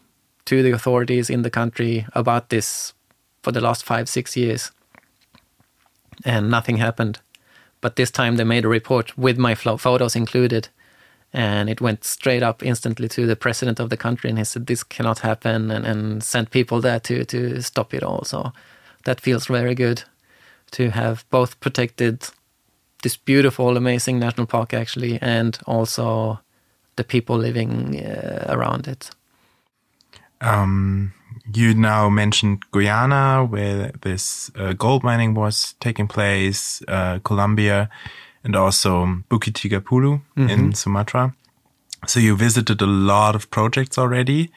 to 0.45 0.63
the 0.63 0.73
authorities 0.73 1.31
in 1.31 1.43
the 1.43 1.51
country 1.51 2.07
about 2.15 2.49
this 2.49 2.95
for 3.43 3.53
the 3.53 3.61
last 3.61 3.85
five 3.85 4.09
six 4.09 4.37
years, 4.37 4.73
and 6.25 6.51
nothing 6.51 6.79
happened. 6.79 7.21
But 7.81 7.97
this 7.97 8.11
time 8.11 8.37
they 8.37 8.45
made 8.45 8.65
a 8.65 8.69
report 8.69 9.19
with 9.19 9.39
my 9.39 9.55
photos 9.55 10.17
included, 10.17 10.69
and 11.33 11.71
it 11.71 11.81
went 11.81 12.05
straight 12.05 12.43
up 12.43 12.63
instantly 12.63 13.09
to 13.09 13.27
the 13.27 13.37
president 13.37 13.81
of 13.81 13.89
the 13.89 13.97
country, 13.97 14.31
and 14.31 14.39
he 14.39 14.45
said 14.45 14.67
this 14.67 14.85
cannot 14.85 15.21
happen, 15.21 15.71
and, 15.71 15.87
and 15.87 16.23
sent 16.23 16.51
people 16.51 16.81
there 16.81 17.01
to 17.01 17.25
to 17.25 17.63
stop 17.63 17.95
it 17.95 18.03
all. 18.03 18.25
So 18.25 18.53
that 19.05 19.21
feels 19.21 19.47
very 19.47 19.75
good 19.75 20.05
to 20.73 20.91
have 20.91 21.25
both 21.31 21.61
protected 21.61 22.29
this 23.03 23.17
beautiful, 23.17 23.77
amazing 23.77 24.19
national 24.19 24.47
park 24.47 24.75
actually, 24.75 25.19
and 25.21 25.59
also 25.67 26.39
the 26.97 27.05
people 27.05 27.37
living 27.37 28.01
uh, 28.01 28.47
around 28.49 28.87
it. 28.87 29.11
Um, 30.41 31.13
you 31.55 31.75
now 31.75 32.09
mentioned 32.09 32.65
Guyana, 32.73 33.45
where 33.45 33.93
this 34.03 34.51
uh, 34.57 34.73
gold 34.73 35.03
mining 35.03 35.35
was 35.35 35.75
taking 35.81 36.09
place, 36.09 36.83
uh, 36.89 37.19
Colombia, 37.25 37.89
and 38.45 38.57
also 38.57 39.23
Bukit 39.29 39.55
Tigapuluh 39.55 40.13
mm 40.13 40.21
-hmm. 40.35 40.51
in 40.51 40.59
mm-hmm. 40.59 40.73
Sumatra. 40.73 41.35
So 42.07 42.21
you 42.21 42.37
visited 42.37 42.83
a 42.83 42.87
lot 42.87 43.35
of 43.35 43.49
projects 43.51 43.99
already. 43.99 44.51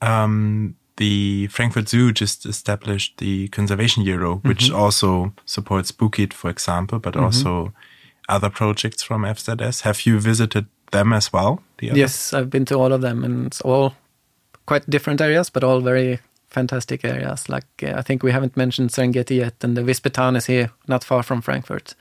Um, 0.00 0.74
the 0.96 1.48
Frankfurt 1.50 1.88
Zoo 1.88 2.10
just 2.12 2.46
established 2.46 3.18
the 3.18 3.48
Conservation 3.48 4.04
Euro, 4.04 4.40
which 4.44 4.68
mm 4.68 4.74
-hmm. 4.74 4.84
also 4.84 5.32
supports 5.44 5.92
Bukit, 5.92 6.34
for 6.34 6.50
example, 6.50 6.98
but 6.98 7.14
mm 7.14 7.20
-hmm. 7.20 7.26
also 7.26 7.72
other 8.28 8.50
projects 8.50 9.04
from 9.04 9.24
FZS. 9.24 9.82
Have 9.82 10.00
you 10.04 10.20
visited 10.20 10.66
them 10.90 11.12
as 11.12 11.32
well? 11.32 11.58
yes, 11.80 12.32
I've 12.32 12.48
been 12.48 12.64
to 12.64 12.80
all 12.82 12.92
of 12.92 13.00
them, 13.00 13.24
and 13.24 13.46
it's 13.46 13.60
all 13.60 13.92
quite 14.64 14.90
different 14.90 15.20
areas, 15.20 15.50
but 15.50 15.64
all 15.64 15.80
very 15.80 16.18
fantastic 16.48 17.04
areas. 17.04 17.48
Like 17.48 17.66
uh, 17.82 17.98
I 17.98 18.02
think 18.02 18.22
we 18.22 18.32
haven't 18.32 18.56
mentioned 18.56 18.90
Serengeti 18.90 19.36
yet, 19.36 19.64
and 19.64 19.76
the 19.76 19.82
vispertown 19.82 20.36
is 20.36 20.46
here, 20.46 20.70
not 20.86 21.04
far 21.04 21.22
from 21.22 21.42
Frankfurt, 21.42 21.94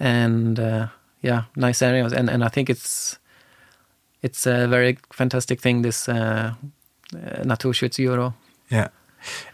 and 0.00 0.58
uh, 0.58 0.86
yeah, 1.22 1.44
nice 1.54 1.82
areas. 1.82 2.12
And 2.12 2.28
and 2.28 2.42
I 2.42 2.48
think 2.48 2.70
it's 2.70 3.18
it's 4.22 4.46
a 4.46 4.66
very 4.66 4.98
fantastic 5.12 5.60
thing. 5.60 5.82
This 5.82 6.08
uh, 6.08 6.54
uh, 7.14 7.42
Naturschutz 7.44 7.98
Yeah. 8.70 8.88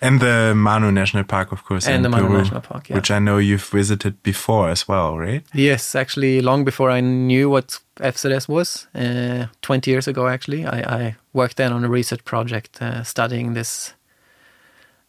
And 0.00 0.20
the 0.20 0.54
Manu 0.54 0.92
National 0.92 1.24
Park, 1.24 1.50
of 1.50 1.64
course, 1.64 1.88
and 1.88 2.04
the 2.04 2.08
Manu 2.08 2.28
Peru, 2.28 2.38
National 2.38 2.60
Park, 2.60 2.88
yeah. 2.88 2.96
which 2.96 3.10
I 3.10 3.18
know 3.18 3.38
you've 3.38 3.64
visited 3.64 4.22
before 4.22 4.68
as 4.68 4.86
well, 4.86 5.18
right? 5.18 5.42
Yes, 5.52 5.96
actually, 5.96 6.40
long 6.40 6.64
before 6.64 6.88
I 6.88 7.00
knew 7.00 7.50
what 7.50 7.80
FZS 7.96 8.48
was, 8.48 8.86
uh, 8.94 9.46
20 9.62 9.90
years 9.90 10.06
ago, 10.06 10.28
actually, 10.28 10.64
I, 10.64 10.78
I, 10.78 11.16
worked 11.32 11.56
then 11.56 11.72
on 11.72 11.84
a 11.84 11.88
research 11.88 12.24
project 12.24 12.80
uh, 12.80 13.02
studying 13.02 13.54
this 13.54 13.94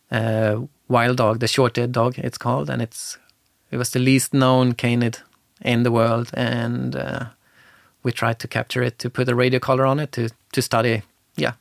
uh, 0.09 0.61
wild 0.87 1.17
dog, 1.17 1.39
the 1.39 1.47
short-eared 1.47 1.91
dog, 1.91 2.17
it's 2.17 2.39
called, 2.39 2.69
and 2.69 2.81
it's 2.81 3.19
it 3.69 3.77
was 3.77 3.91
the 3.91 3.99
least 3.99 4.33
known 4.33 4.73
canid 4.73 5.19
in 5.61 5.83
the 5.83 5.91
world, 5.91 6.29
and 6.33 6.95
uh, 6.95 7.25
we 8.03 8.11
tried 8.11 8.39
to 8.39 8.47
capture 8.47 8.83
it 8.83 8.99
to 8.99 9.09
put 9.09 9.29
a 9.29 9.35
radio 9.35 9.59
collar 9.59 9.85
on 9.85 9.99
it 9.99 10.11
to 10.13 10.29
to 10.53 10.61
study, 10.61 11.01
yeah, 11.35 11.53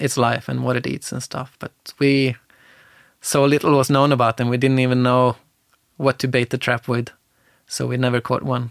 its 0.00 0.16
life 0.16 0.48
and 0.48 0.64
what 0.64 0.76
it 0.76 0.86
eats 0.86 1.12
and 1.12 1.22
stuff. 1.22 1.56
But 1.58 1.72
we 1.98 2.36
so 3.20 3.44
little 3.44 3.76
was 3.76 3.90
known 3.90 4.12
about 4.12 4.36
them. 4.36 4.48
We 4.48 4.58
didn't 4.58 4.80
even 4.80 5.02
know 5.02 5.36
what 5.96 6.18
to 6.18 6.28
bait 6.28 6.50
the 6.50 6.58
trap 6.58 6.88
with, 6.88 7.10
so 7.66 7.86
we 7.86 7.96
never 7.96 8.20
caught 8.20 8.42
one. 8.42 8.70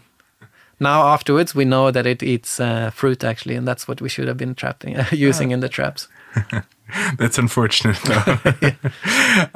Now 0.80 1.08
afterwards, 1.08 1.56
we 1.56 1.66
know 1.66 1.92
that 1.92 2.06
it 2.06 2.22
eats 2.22 2.60
uh, 2.60 2.90
fruit 2.90 3.24
actually, 3.24 3.56
and 3.56 3.68
that's 3.68 3.88
what 3.88 4.02
we 4.02 4.10
should 4.10 4.28
have 4.28 4.38
been 4.38 4.56
trapping, 4.56 4.98
using 5.12 5.52
in 5.52 5.60
the 5.60 5.70
traps. 5.70 6.08
that's 7.18 7.38
unfortunate, 7.38 8.00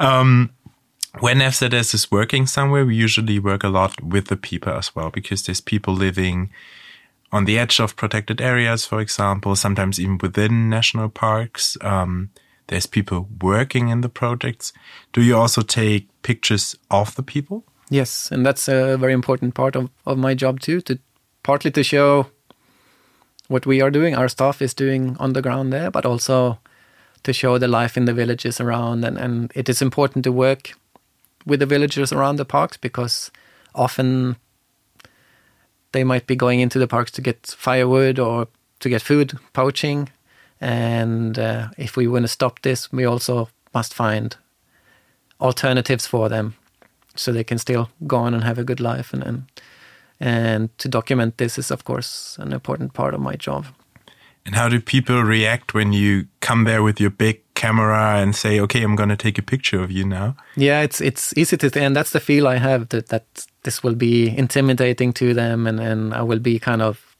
um, 0.00 0.50
when 1.20 1.38
FZS 1.38 1.94
is 1.94 2.10
working 2.10 2.46
somewhere, 2.46 2.84
we 2.84 2.94
usually 2.94 3.38
work 3.38 3.64
a 3.64 3.68
lot 3.68 4.02
with 4.02 4.28
the 4.28 4.36
people 4.36 4.72
as 4.72 4.94
well 4.94 5.10
because 5.10 5.42
there's 5.42 5.60
people 5.60 5.94
living 5.94 6.50
on 7.32 7.44
the 7.44 7.58
edge 7.58 7.80
of 7.80 7.96
protected 7.96 8.40
areas, 8.40 8.84
for 8.84 9.00
example, 9.00 9.54
sometimes 9.56 9.98
even 10.00 10.18
within 10.18 10.70
national 10.70 11.08
parks. 11.08 11.76
Um, 11.80 12.30
there's 12.68 12.86
people 12.86 13.28
working 13.40 13.88
in 13.88 14.02
the 14.02 14.08
projects. 14.08 14.72
Do 15.12 15.22
you 15.22 15.36
also 15.36 15.62
take 15.62 16.08
pictures 16.22 16.76
of 16.90 17.14
the 17.16 17.22
people? 17.22 17.64
Yes, 17.90 18.30
and 18.30 18.44
that's 18.44 18.68
a 18.68 18.96
very 18.98 19.12
important 19.12 19.54
part 19.54 19.76
of, 19.76 19.90
of 20.06 20.18
my 20.18 20.34
job 20.34 20.60
too, 20.60 20.80
to 20.82 20.98
partly 21.42 21.70
to 21.70 21.82
show 21.82 22.26
what 23.48 23.64
we 23.64 23.80
are 23.80 23.90
doing, 23.90 24.14
our 24.14 24.28
staff 24.28 24.60
is 24.60 24.74
doing 24.74 25.16
on 25.18 25.32
the 25.32 25.40
ground 25.40 25.72
there, 25.72 25.90
but 25.90 26.04
also 26.04 26.58
to 27.22 27.32
show 27.32 27.58
the 27.58 27.68
life 27.68 27.96
in 27.96 28.04
the 28.04 28.12
villages 28.12 28.60
around. 28.60 29.04
And, 29.04 29.16
and 29.18 29.50
it 29.54 29.68
is 29.68 29.82
important 29.82 30.24
to 30.24 30.32
work 30.32 30.74
with 31.46 31.60
the 31.60 31.66
villagers 31.66 32.12
around 32.12 32.36
the 32.36 32.44
parks 32.44 32.76
because 32.76 33.30
often 33.74 34.36
they 35.92 36.04
might 36.04 36.26
be 36.26 36.36
going 36.36 36.60
into 36.60 36.78
the 36.78 36.88
parks 36.88 37.10
to 37.12 37.22
get 37.22 37.46
firewood 37.46 38.18
or 38.18 38.48
to 38.80 38.88
get 38.88 39.02
food, 39.02 39.38
poaching. 39.52 40.10
And 40.60 41.38
uh, 41.38 41.68
if 41.76 41.96
we 41.96 42.06
want 42.06 42.24
to 42.24 42.28
stop 42.28 42.60
this, 42.62 42.92
we 42.92 43.04
also 43.04 43.48
must 43.72 43.94
find 43.94 44.36
alternatives 45.40 46.06
for 46.06 46.28
them 46.28 46.54
so 47.14 47.32
they 47.32 47.44
can 47.44 47.58
still 47.58 47.88
go 48.06 48.16
on 48.18 48.34
and 48.34 48.44
have 48.44 48.58
a 48.58 48.64
good 48.64 48.80
life. 48.80 49.12
And, 49.14 49.22
and, 49.22 49.44
And 50.20 50.70
to 50.78 50.88
document 50.88 51.36
this 51.36 51.58
is, 51.58 51.70
of 51.70 51.84
course, 51.84 52.36
an 52.40 52.52
important 52.52 52.92
part 52.92 53.14
of 53.14 53.20
my 53.20 53.36
job. 53.36 53.66
And 54.48 54.56
how 54.56 54.70
do 54.70 54.80
people 54.80 55.22
react 55.22 55.74
when 55.74 55.92
you 55.92 56.26
come 56.40 56.64
there 56.64 56.82
with 56.82 56.98
your 56.98 57.10
big 57.10 57.42
camera 57.52 58.16
and 58.16 58.34
say, 58.34 58.58
"Okay, 58.60 58.82
I'm 58.82 58.96
going 58.96 59.10
to 59.10 59.16
take 59.16 59.36
a 59.36 59.42
picture 59.42 59.82
of 59.82 59.90
you 59.90 60.06
now"? 60.06 60.36
Yeah, 60.56 60.80
it's 60.80 61.02
it's 61.02 61.36
easy 61.36 61.58
to, 61.58 61.70
and 61.78 61.94
that's 61.94 62.12
the 62.12 62.20
feel 62.20 62.48
I 62.48 62.56
have 62.56 62.88
that 62.88 63.08
that 63.08 63.46
this 63.64 63.82
will 63.82 63.94
be 63.94 64.34
intimidating 64.38 65.12
to 65.12 65.34
them, 65.34 65.66
and 65.66 65.78
and 65.78 66.14
I 66.14 66.22
will 66.22 66.38
be 66.38 66.58
kind 66.58 66.80
of 66.80 67.14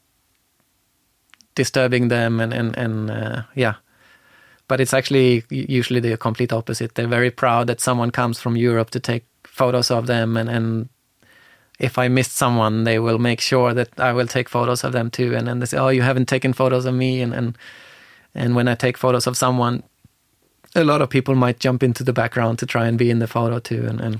disturbing 1.53 2.07
them, 2.07 2.39
and 2.39 2.51
and 2.51 2.75
and 2.75 3.11
uh, 3.11 3.41
yeah. 3.53 3.75
But 4.67 4.79
it's 4.79 4.95
actually 4.95 5.43
usually 5.51 5.99
the 5.99 6.17
complete 6.17 6.51
opposite. 6.51 6.95
They're 6.95 7.07
very 7.07 7.31
proud 7.31 7.67
that 7.67 7.79
someone 7.79 8.09
comes 8.09 8.39
from 8.39 8.57
Europe 8.57 8.89
to 8.89 8.99
take 8.99 9.25
photos 9.43 9.91
of 9.91 10.07
them, 10.07 10.35
and 10.35 10.49
and 10.49 10.89
if 11.79 11.97
I 11.97 12.09
missed 12.09 12.33
someone, 12.33 12.83
they 12.83 12.99
will 12.99 13.17
make 13.17 13.39
sure 13.39 13.73
that 13.73 13.99
I 13.99 14.11
will 14.11 14.27
take 14.27 14.49
photos 14.49 14.83
of 14.83 14.91
them 14.91 15.09
too. 15.09 15.33
And 15.33 15.47
then 15.47 15.59
they 15.59 15.65
say, 15.65 15.77
"Oh, 15.77 15.89
you 15.89 16.01
haven't 16.01 16.27
taken 16.27 16.53
photos 16.53 16.85
of 16.85 16.93
me." 16.93 17.21
And 17.21 17.33
and 17.33 17.57
and 18.35 18.55
when 18.55 18.67
I 18.67 18.75
take 18.75 18.97
photos 18.97 19.27
of 19.27 19.37
someone, 19.37 19.83
a 20.75 20.83
lot 20.83 21.01
of 21.01 21.09
people 21.09 21.35
might 21.35 21.59
jump 21.59 21.81
into 21.81 22.03
the 22.03 22.13
background 22.13 22.59
to 22.59 22.65
try 22.65 22.87
and 22.87 22.97
be 22.97 23.09
in 23.09 23.19
the 23.19 23.27
photo 23.27 23.59
too. 23.59 23.85
And 23.87 24.01
and 24.01 24.19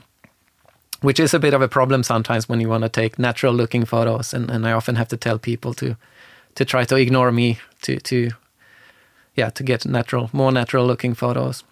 which 1.01 1.20
is 1.20 1.34
a 1.34 1.39
bit 1.39 1.54
of 1.54 1.62
a 1.62 1.68
problem 1.68 2.04
sometimes 2.04 2.50
when 2.50 2.62
you 2.62 2.70
want 2.70 2.84
to 2.84 2.89
take 2.89 3.20
natural 3.20 3.54
looking 3.54 3.86
photos. 3.86 4.34
And 4.34 4.50
and 4.50 4.66
I 4.66 4.72
often 4.72 4.96
have 4.96 5.10
to 5.10 5.18
tell 5.18 5.38
people 5.38 5.74
to 5.74 5.96
to 6.56 6.66
try 6.66 6.86
to 6.86 6.96
ignore 6.96 7.32
me 7.32 7.60
to 7.82 8.00
to 8.00 8.30
yeah 9.36 9.51
to 9.51 9.63
get 9.63 9.86
natural, 9.86 10.30
more 10.32 10.51
natural 10.51 10.88
looking 10.88 11.16
photos. 11.16 11.63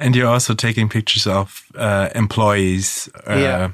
And 0.00 0.14
you're 0.14 0.32
also 0.32 0.54
taking 0.54 0.88
pictures 0.88 1.26
of 1.26 1.64
uh, 1.74 2.08
employees. 2.14 3.10
Uh, 3.26 3.34
yeah 3.34 3.70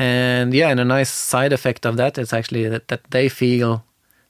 and 0.00 0.54
yeah, 0.54 0.70
and 0.70 0.80
a 0.80 0.84
nice 0.84 1.10
side 1.10 1.52
effect 1.52 1.84
of 1.84 1.98
that 1.98 2.16
is 2.16 2.32
actually 2.32 2.66
that, 2.68 2.88
that 2.88 3.02
they 3.10 3.28
feel 3.28 3.84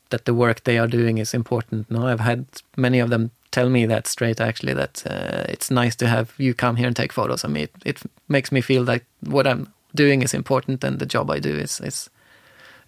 that 0.08 0.24
the 0.24 0.34
work 0.34 0.64
they 0.64 0.78
are 0.78 0.88
doing 0.88 1.18
is 1.18 1.32
important. 1.32 1.88
No, 1.88 2.08
I've 2.08 2.18
had 2.18 2.46
many 2.76 2.98
of 2.98 3.08
them 3.08 3.30
tell 3.52 3.70
me 3.70 3.86
that 3.86 4.08
straight 4.08 4.40
actually 4.40 4.74
that 4.74 5.04
uh, 5.06 5.44
it's 5.48 5.70
nice 5.70 5.94
to 5.96 6.08
have 6.08 6.34
you 6.38 6.54
come 6.54 6.74
here 6.74 6.88
and 6.88 6.96
take 6.96 7.12
photos 7.12 7.44
of 7.44 7.52
me. 7.52 7.62
It, 7.62 7.70
it, 7.84 8.02
makes 8.28 8.50
me 8.50 8.60
feel 8.60 8.82
like 8.82 9.04
what 9.20 9.46
I'm 9.46 9.72
doing 9.94 10.22
is 10.22 10.34
important 10.34 10.82
and 10.82 10.98
the 10.98 11.06
job 11.06 11.30
I 11.30 11.38
do 11.38 11.54
is 11.54 11.80
is 11.80 12.10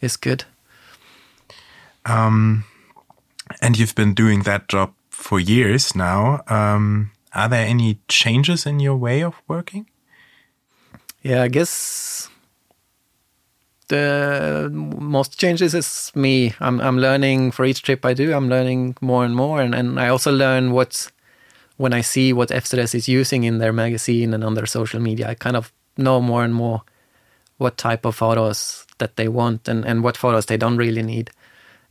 is 0.00 0.16
good. 0.16 0.44
Um, 2.04 2.64
and 3.60 3.78
you've 3.78 3.94
been 3.94 4.14
doing 4.14 4.42
that 4.42 4.68
job 4.68 4.92
for 5.08 5.38
years 5.38 5.94
now. 5.94 6.42
Um, 6.48 7.12
are 7.32 7.48
there 7.48 7.64
any 7.64 8.00
changes 8.08 8.66
in 8.66 8.80
your 8.80 8.96
way 8.96 9.22
of 9.22 9.40
working? 9.46 9.86
Yeah, 11.22 11.44
I 11.44 11.48
guess 11.48 12.28
the 13.92 14.70
most 14.72 15.38
changes 15.38 15.74
is 15.74 16.10
me. 16.14 16.54
I'm 16.60 16.80
I'm 16.80 16.98
learning 16.98 17.52
for 17.52 17.64
each 17.64 17.82
trip 17.82 18.04
I 18.04 18.14
do. 18.14 18.32
I'm 18.32 18.48
learning 18.48 18.96
more 19.00 19.24
and 19.24 19.36
more, 19.36 19.60
and, 19.60 19.74
and 19.74 20.00
I 20.00 20.08
also 20.08 20.32
learn 20.32 20.72
what's 20.72 21.12
when 21.76 21.92
I 21.92 22.00
see 22.00 22.32
what 22.32 22.48
FZS 22.48 22.94
is 22.94 23.08
using 23.08 23.44
in 23.44 23.58
their 23.58 23.72
magazine 23.72 24.34
and 24.34 24.44
on 24.44 24.54
their 24.54 24.66
social 24.66 25.00
media. 25.00 25.28
I 25.28 25.34
kind 25.34 25.56
of 25.56 25.72
know 25.96 26.20
more 26.20 26.44
and 26.44 26.54
more 26.54 26.82
what 27.58 27.76
type 27.76 28.06
of 28.06 28.16
photos 28.16 28.86
that 28.98 29.16
they 29.16 29.28
want 29.28 29.68
and, 29.68 29.84
and 29.84 30.02
what 30.02 30.16
photos 30.16 30.46
they 30.46 30.56
don't 30.56 30.78
really 30.78 31.02
need. 31.02 31.30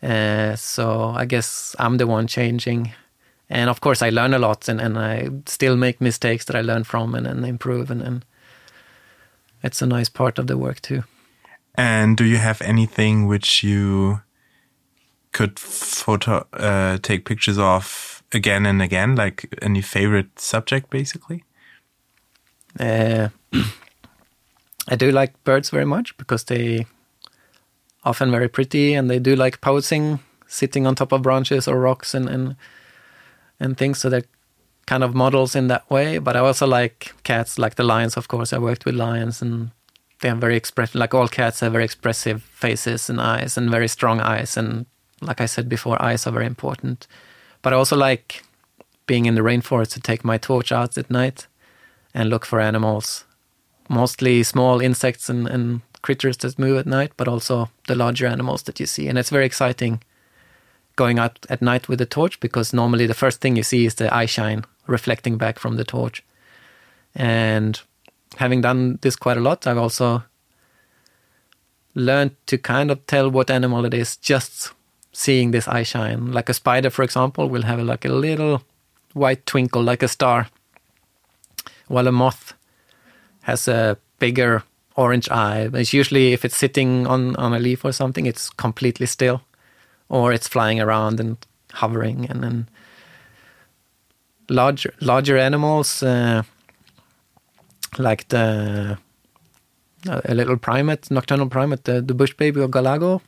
Uh, 0.01 0.55
so 0.55 1.13
I 1.15 1.25
guess 1.25 1.75
I'm 1.77 1.97
the 1.97 2.07
one 2.07 2.27
changing. 2.27 2.93
And 3.49 3.69
of 3.69 3.81
course, 3.81 4.01
I 4.01 4.09
learn 4.09 4.33
a 4.33 4.39
lot 4.39 4.69
and, 4.69 4.81
and 4.81 4.97
I 4.97 5.29
still 5.45 5.75
make 5.75 6.01
mistakes 6.01 6.45
that 6.45 6.55
I 6.55 6.61
learn 6.61 6.83
from 6.83 7.13
and, 7.15 7.27
and 7.27 7.45
improve. 7.45 7.91
And, 7.91 8.01
and 8.01 8.25
it's 9.61 9.81
a 9.81 9.85
nice 9.85 10.09
part 10.09 10.39
of 10.39 10.47
the 10.47 10.57
work 10.57 10.81
too. 10.81 11.03
And 11.75 12.17
do 12.17 12.25
you 12.25 12.37
have 12.37 12.61
anything 12.61 13.27
which 13.27 13.63
you 13.63 14.21
could 15.31 15.59
photo 15.59 16.45
uh, 16.53 16.97
take 17.01 17.25
pictures 17.25 17.57
of 17.57 18.23
again 18.33 18.65
and 18.65 18.81
again, 18.81 19.15
like 19.15 19.53
any 19.61 19.81
favorite 19.81 20.39
subject, 20.39 20.89
basically? 20.89 21.43
Uh, 22.79 23.29
I 24.87 24.95
do 24.95 25.11
like 25.11 25.41
birds 25.43 25.69
very 25.69 25.85
much 25.85 26.17
because 26.17 26.43
they 26.43 26.85
often 28.03 28.31
very 28.31 28.47
pretty 28.47 28.93
and 28.93 29.09
they 29.09 29.19
do 29.19 29.35
like 29.35 29.61
posing, 29.61 30.19
sitting 30.47 30.85
on 30.87 30.95
top 30.95 31.11
of 31.11 31.21
branches 31.21 31.67
or 31.67 31.79
rocks 31.79 32.13
and 32.13 32.27
and 32.27 32.55
and 33.59 33.77
things. 33.77 33.99
So 33.99 34.09
they're 34.09 34.25
kind 34.87 35.03
of 35.03 35.15
models 35.15 35.55
in 35.55 35.67
that 35.67 35.89
way. 35.89 36.17
But 36.17 36.35
I 36.35 36.39
also 36.39 36.67
like 36.67 37.13
cats, 37.23 37.57
like 37.57 37.75
the 37.75 37.83
lions. 37.83 38.17
Of 38.17 38.27
course, 38.27 38.51
I 38.51 38.57
worked 38.57 38.85
with 38.85 38.95
lions 38.95 39.41
and 39.41 39.71
they 40.21 40.29
have 40.29 40.37
very 40.37 40.55
expressive, 40.55 40.95
like 40.95 41.13
all 41.13 41.27
cats 41.27 41.59
have 41.59 41.73
very 41.73 41.83
expressive 41.83 42.41
faces 42.43 43.09
and 43.09 43.19
eyes 43.19 43.57
and 43.57 43.69
very 43.69 43.87
strong 43.87 44.21
eyes. 44.21 44.55
And 44.55 44.85
like 45.19 45.41
I 45.41 45.45
said 45.45 45.67
before, 45.67 46.01
eyes 46.01 46.25
are 46.25 46.31
very 46.31 46.45
important. 46.45 47.07
But 47.61 47.73
I 47.73 47.75
also 47.75 47.97
like 47.97 48.43
being 49.07 49.25
in 49.25 49.35
the 49.35 49.41
rainforest 49.41 49.93
to 49.93 49.99
take 49.99 50.23
my 50.23 50.37
torch 50.37 50.71
out 50.71 50.97
at 50.97 51.09
night 51.09 51.47
and 52.13 52.29
look 52.29 52.45
for 52.45 52.59
animals, 52.59 53.25
mostly 53.89 54.43
small 54.43 54.79
insects 54.79 55.29
and, 55.29 55.47
and 55.47 55.81
critters 56.01 56.37
that 56.37 56.59
move 56.59 56.77
at 56.77 56.85
night, 56.85 57.11
but 57.17 57.27
also 57.27 57.69
the 57.87 57.95
larger 57.95 58.27
animals 58.27 58.63
that 58.63 58.79
you 58.79 58.85
see. 58.85 59.07
And 59.07 59.17
it's 59.17 59.29
very 59.29 59.45
exciting 59.45 60.01
going 60.95 61.19
out 61.19 61.45
at 61.49 61.61
night 61.61 61.87
with 61.87 61.99
the 61.99 62.05
torch 62.05 62.39
because 62.39 62.73
normally 62.73 63.07
the 63.07 63.13
first 63.13 63.41
thing 63.41 63.55
you 63.55 63.63
see 63.63 63.85
is 63.85 63.95
the 63.95 64.13
eye 64.13 64.25
shine 64.25 64.65
reflecting 64.87 65.37
back 65.37 65.57
from 65.57 65.77
the 65.77 65.83
torch. 65.83 66.23
And 67.15 67.81
having 68.41 68.61
done 68.61 68.97
this 69.01 69.15
quite 69.15 69.37
a 69.37 69.41
lot, 69.41 69.67
I've 69.67 69.77
also 69.77 70.23
learned 71.93 72.35
to 72.47 72.57
kind 72.57 72.91
of 72.91 73.05
tell 73.05 73.29
what 73.29 73.51
animal 73.51 73.85
it 73.85 73.93
is 73.93 74.17
just 74.17 74.73
seeing 75.13 75.51
this 75.51 75.67
eye 75.67 75.83
shine. 75.83 76.31
Like 76.31 76.49
a 76.49 76.53
spider, 76.53 76.89
for 76.89 77.03
example, 77.03 77.49
will 77.49 77.63
have 77.63 77.79
like 77.79 78.03
a 78.03 78.09
little 78.09 78.63
white 79.13 79.45
twinkle 79.45 79.83
like 79.83 80.03
a 80.03 80.07
star, 80.07 80.47
while 81.87 82.07
a 82.07 82.11
moth 82.11 82.53
has 83.43 83.67
a 83.67 83.97
bigger 84.19 84.63
orange 84.95 85.29
eye. 85.29 85.69
It's 85.73 85.93
usually 85.93 86.33
if 86.33 86.43
it's 86.43 86.57
sitting 86.57 87.07
on, 87.07 87.35
on 87.35 87.53
a 87.53 87.59
leaf 87.59 87.85
or 87.85 87.91
something, 87.91 88.25
it's 88.25 88.49
completely 88.49 89.05
still, 89.05 89.41
or 90.09 90.33
it's 90.33 90.47
flying 90.47 90.79
around 90.81 91.19
and 91.19 91.37
hovering. 91.73 92.25
And 92.29 92.43
then 92.43 92.69
larger 94.49 94.93
larger 94.99 95.37
animals. 95.37 96.01
Uh, 96.01 96.43
like 97.97 98.27
the 98.29 98.97
a 100.05 100.33
little 100.33 100.57
primate, 100.57 101.11
nocturnal 101.11 101.47
primate, 101.47 101.83
the, 101.83 102.01
the 102.01 102.13
bush 102.13 102.33
baby 102.33 102.59
or 102.59 102.67
galago, 102.67 103.21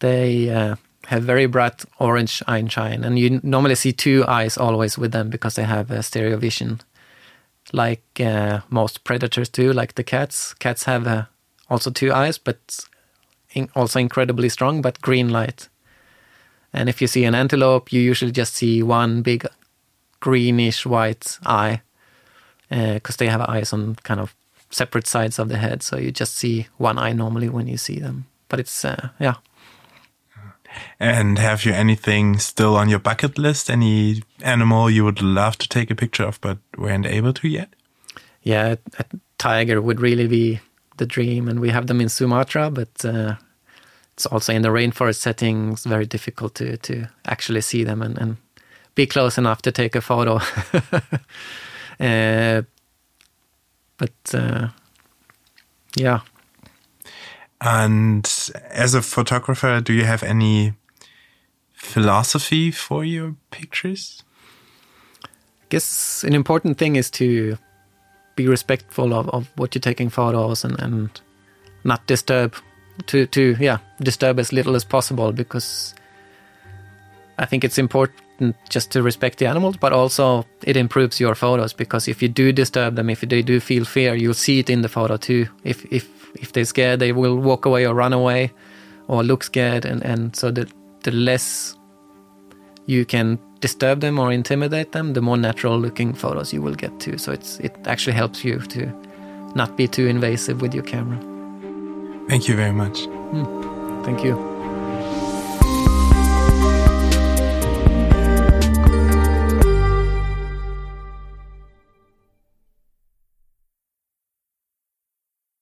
they 0.00 0.50
uh, 0.50 0.76
have 1.06 1.22
very 1.22 1.46
bright 1.46 1.84
orange 1.98 2.42
eye 2.46 2.66
shine, 2.66 3.04
and 3.04 3.18
you 3.18 3.40
normally 3.42 3.74
see 3.74 3.92
two 3.92 4.24
eyes 4.26 4.58
always 4.58 4.98
with 4.98 5.12
them 5.12 5.30
because 5.30 5.54
they 5.54 5.64
have 5.64 5.90
a 5.90 6.02
stereo 6.02 6.36
vision, 6.36 6.80
like 7.72 8.20
uh, 8.20 8.60
most 8.70 9.04
predators 9.04 9.48
do. 9.48 9.72
Like 9.72 9.94
the 9.94 10.04
cats, 10.04 10.54
cats 10.54 10.84
have 10.84 11.06
uh, 11.06 11.24
also 11.70 11.90
two 11.90 12.12
eyes, 12.12 12.38
but 12.38 12.80
in, 13.52 13.68
also 13.74 14.00
incredibly 14.00 14.48
strong, 14.48 14.82
but 14.82 15.00
green 15.00 15.28
light. 15.28 15.68
And 16.72 16.88
if 16.88 17.00
you 17.00 17.06
see 17.06 17.24
an 17.24 17.36
antelope, 17.36 17.92
you 17.92 18.00
usually 18.00 18.32
just 18.32 18.54
see 18.54 18.82
one 18.82 19.22
big 19.22 19.46
greenish 20.18 20.84
white 20.84 21.38
eye 21.46 21.82
because 22.74 23.16
uh, 23.16 23.18
they 23.18 23.28
have 23.28 23.40
eyes 23.42 23.72
on 23.72 23.94
kind 24.02 24.20
of 24.20 24.34
separate 24.70 25.06
sides 25.06 25.38
of 25.38 25.48
the 25.48 25.56
head, 25.56 25.82
so 25.82 25.96
you 25.96 26.10
just 26.10 26.36
see 26.36 26.66
one 26.78 26.98
eye 26.98 27.12
normally 27.12 27.48
when 27.48 27.68
you 27.68 27.76
see 27.76 28.00
them. 28.00 28.26
But 28.48 28.60
it's 28.60 28.84
uh, 28.84 29.10
yeah. 29.20 29.34
And 30.98 31.38
have 31.38 31.64
you 31.64 31.72
anything 31.72 32.38
still 32.38 32.76
on 32.76 32.88
your 32.88 32.98
bucket 32.98 33.38
list? 33.38 33.70
Any 33.70 34.22
animal 34.42 34.90
you 34.90 35.04
would 35.04 35.22
love 35.22 35.56
to 35.58 35.68
take 35.68 35.90
a 35.90 35.94
picture 35.94 36.24
of 36.24 36.40
but 36.40 36.58
weren't 36.76 37.06
able 37.06 37.32
to 37.34 37.48
yet? 37.48 37.68
Yeah, 38.42 38.74
a 38.98 39.04
tiger 39.38 39.80
would 39.80 40.00
really 40.00 40.26
be 40.26 40.60
the 40.96 41.06
dream, 41.06 41.48
and 41.48 41.60
we 41.60 41.70
have 41.70 41.86
them 41.86 42.00
in 42.00 42.08
Sumatra, 42.08 42.70
but 42.70 43.04
uh, 43.04 43.36
it's 44.14 44.26
also 44.26 44.52
in 44.52 44.62
the 44.62 44.68
rainforest 44.68 45.20
settings 45.20 45.84
very 45.84 46.06
difficult 46.06 46.54
to 46.56 46.76
to 46.76 47.06
actually 47.24 47.60
see 47.60 47.84
them 47.84 48.02
and, 48.02 48.18
and 48.18 48.36
be 48.94 49.06
close 49.06 49.38
enough 49.38 49.62
to 49.62 49.72
take 49.72 49.94
a 49.96 50.00
photo. 50.00 50.40
Uh, 52.00 52.62
but 53.96 54.34
uh, 54.34 54.68
yeah. 55.96 56.20
And 57.60 58.30
as 58.70 58.94
a 58.94 59.02
photographer, 59.02 59.80
do 59.80 59.92
you 59.92 60.04
have 60.04 60.22
any 60.22 60.74
philosophy 61.72 62.70
for 62.70 63.04
your 63.04 63.36
pictures? 63.50 64.22
I 65.24 65.28
guess 65.68 66.24
an 66.24 66.34
important 66.34 66.78
thing 66.78 66.96
is 66.96 67.10
to 67.12 67.56
be 68.36 68.48
respectful 68.48 69.14
of, 69.14 69.28
of 69.30 69.48
what 69.56 69.74
you're 69.74 69.80
taking 69.80 70.10
photos 70.10 70.64
and, 70.64 70.78
and 70.80 71.20
not 71.84 72.06
disturb 72.06 72.54
to 73.06 73.26
to 73.26 73.56
yeah 73.58 73.78
disturb 74.00 74.38
as 74.38 74.52
little 74.52 74.76
as 74.76 74.84
possible 74.84 75.32
because 75.32 75.94
I 77.38 77.46
think 77.46 77.64
it's 77.64 77.78
important 77.78 78.20
just 78.68 78.90
to 78.92 79.02
respect 79.02 79.38
the 79.38 79.46
animals, 79.46 79.76
but 79.76 79.92
also 79.92 80.44
it 80.64 80.76
improves 80.76 81.20
your 81.20 81.34
photos 81.34 81.72
because 81.72 82.08
if 82.08 82.22
you 82.22 82.28
do 82.28 82.52
disturb 82.52 82.96
them, 82.96 83.10
if 83.10 83.20
they 83.20 83.42
do 83.42 83.60
feel 83.60 83.84
fear, 83.84 84.14
you'll 84.14 84.34
see 84.34 84.58
it 84.58 84.70
in 84.70 84.82
the 84.82 84.88
photo 84.88 85.16
too. 85.16 85.46
If 85.64 85.84
if 85.92 86.08
if 86.34 86.52
they're 86.52 86.64
scared, 86.64 87.00
they 87.00 87.12
will 87.12 87.36
walk 87.36 87.64
away 87.66 87.86
or 87.86 87.94
run 87.94 88.12
away, 88.12 88.52
or 89.08 89.22
look 89.22 89.44
scared, 89.44 89.84
and 89.84 90.02
and 90.04 90.34
so 90.36 90.50
the 90.50 90.66
the 91.02 91.12
less 91.12 91.76
you 92.86 93.04
can 93.04 93.38
disturb 93.60 94.00
them 94.00 94.18
or 94.18 94.32
intimidate 94.32 94.92
them, 94.92 95.14
the 95.14 95.22
more 95.22 95.38
natural 95.38 95.78
looking 95.78 96.12
photos 96.12 96.52
you 96.52 96.60
will 96.60 96.74
get 96.74 97.00
too. 97.00 97.18
So 97.18 97.32
it's 97.32 97.58
it 97.60 97.74
actually 97.86 98.16
helps 98.16 98.44
you 98.44 98.58
to 98.58 98.92
not 99.54 99.76
be 99.76 99.88
too 99.88 100.06
invasive 100.06 100.60
with 100.60 100.74
your 100.74 100.84
camera. 100.84 101.18
Thank 102.28 102.48
you 102.48 102.56
very 102.56 102.72
much. 102.72 103.06
Mm, 103.32 104.04
thank 104.04 104.24
you. 104.24 104.53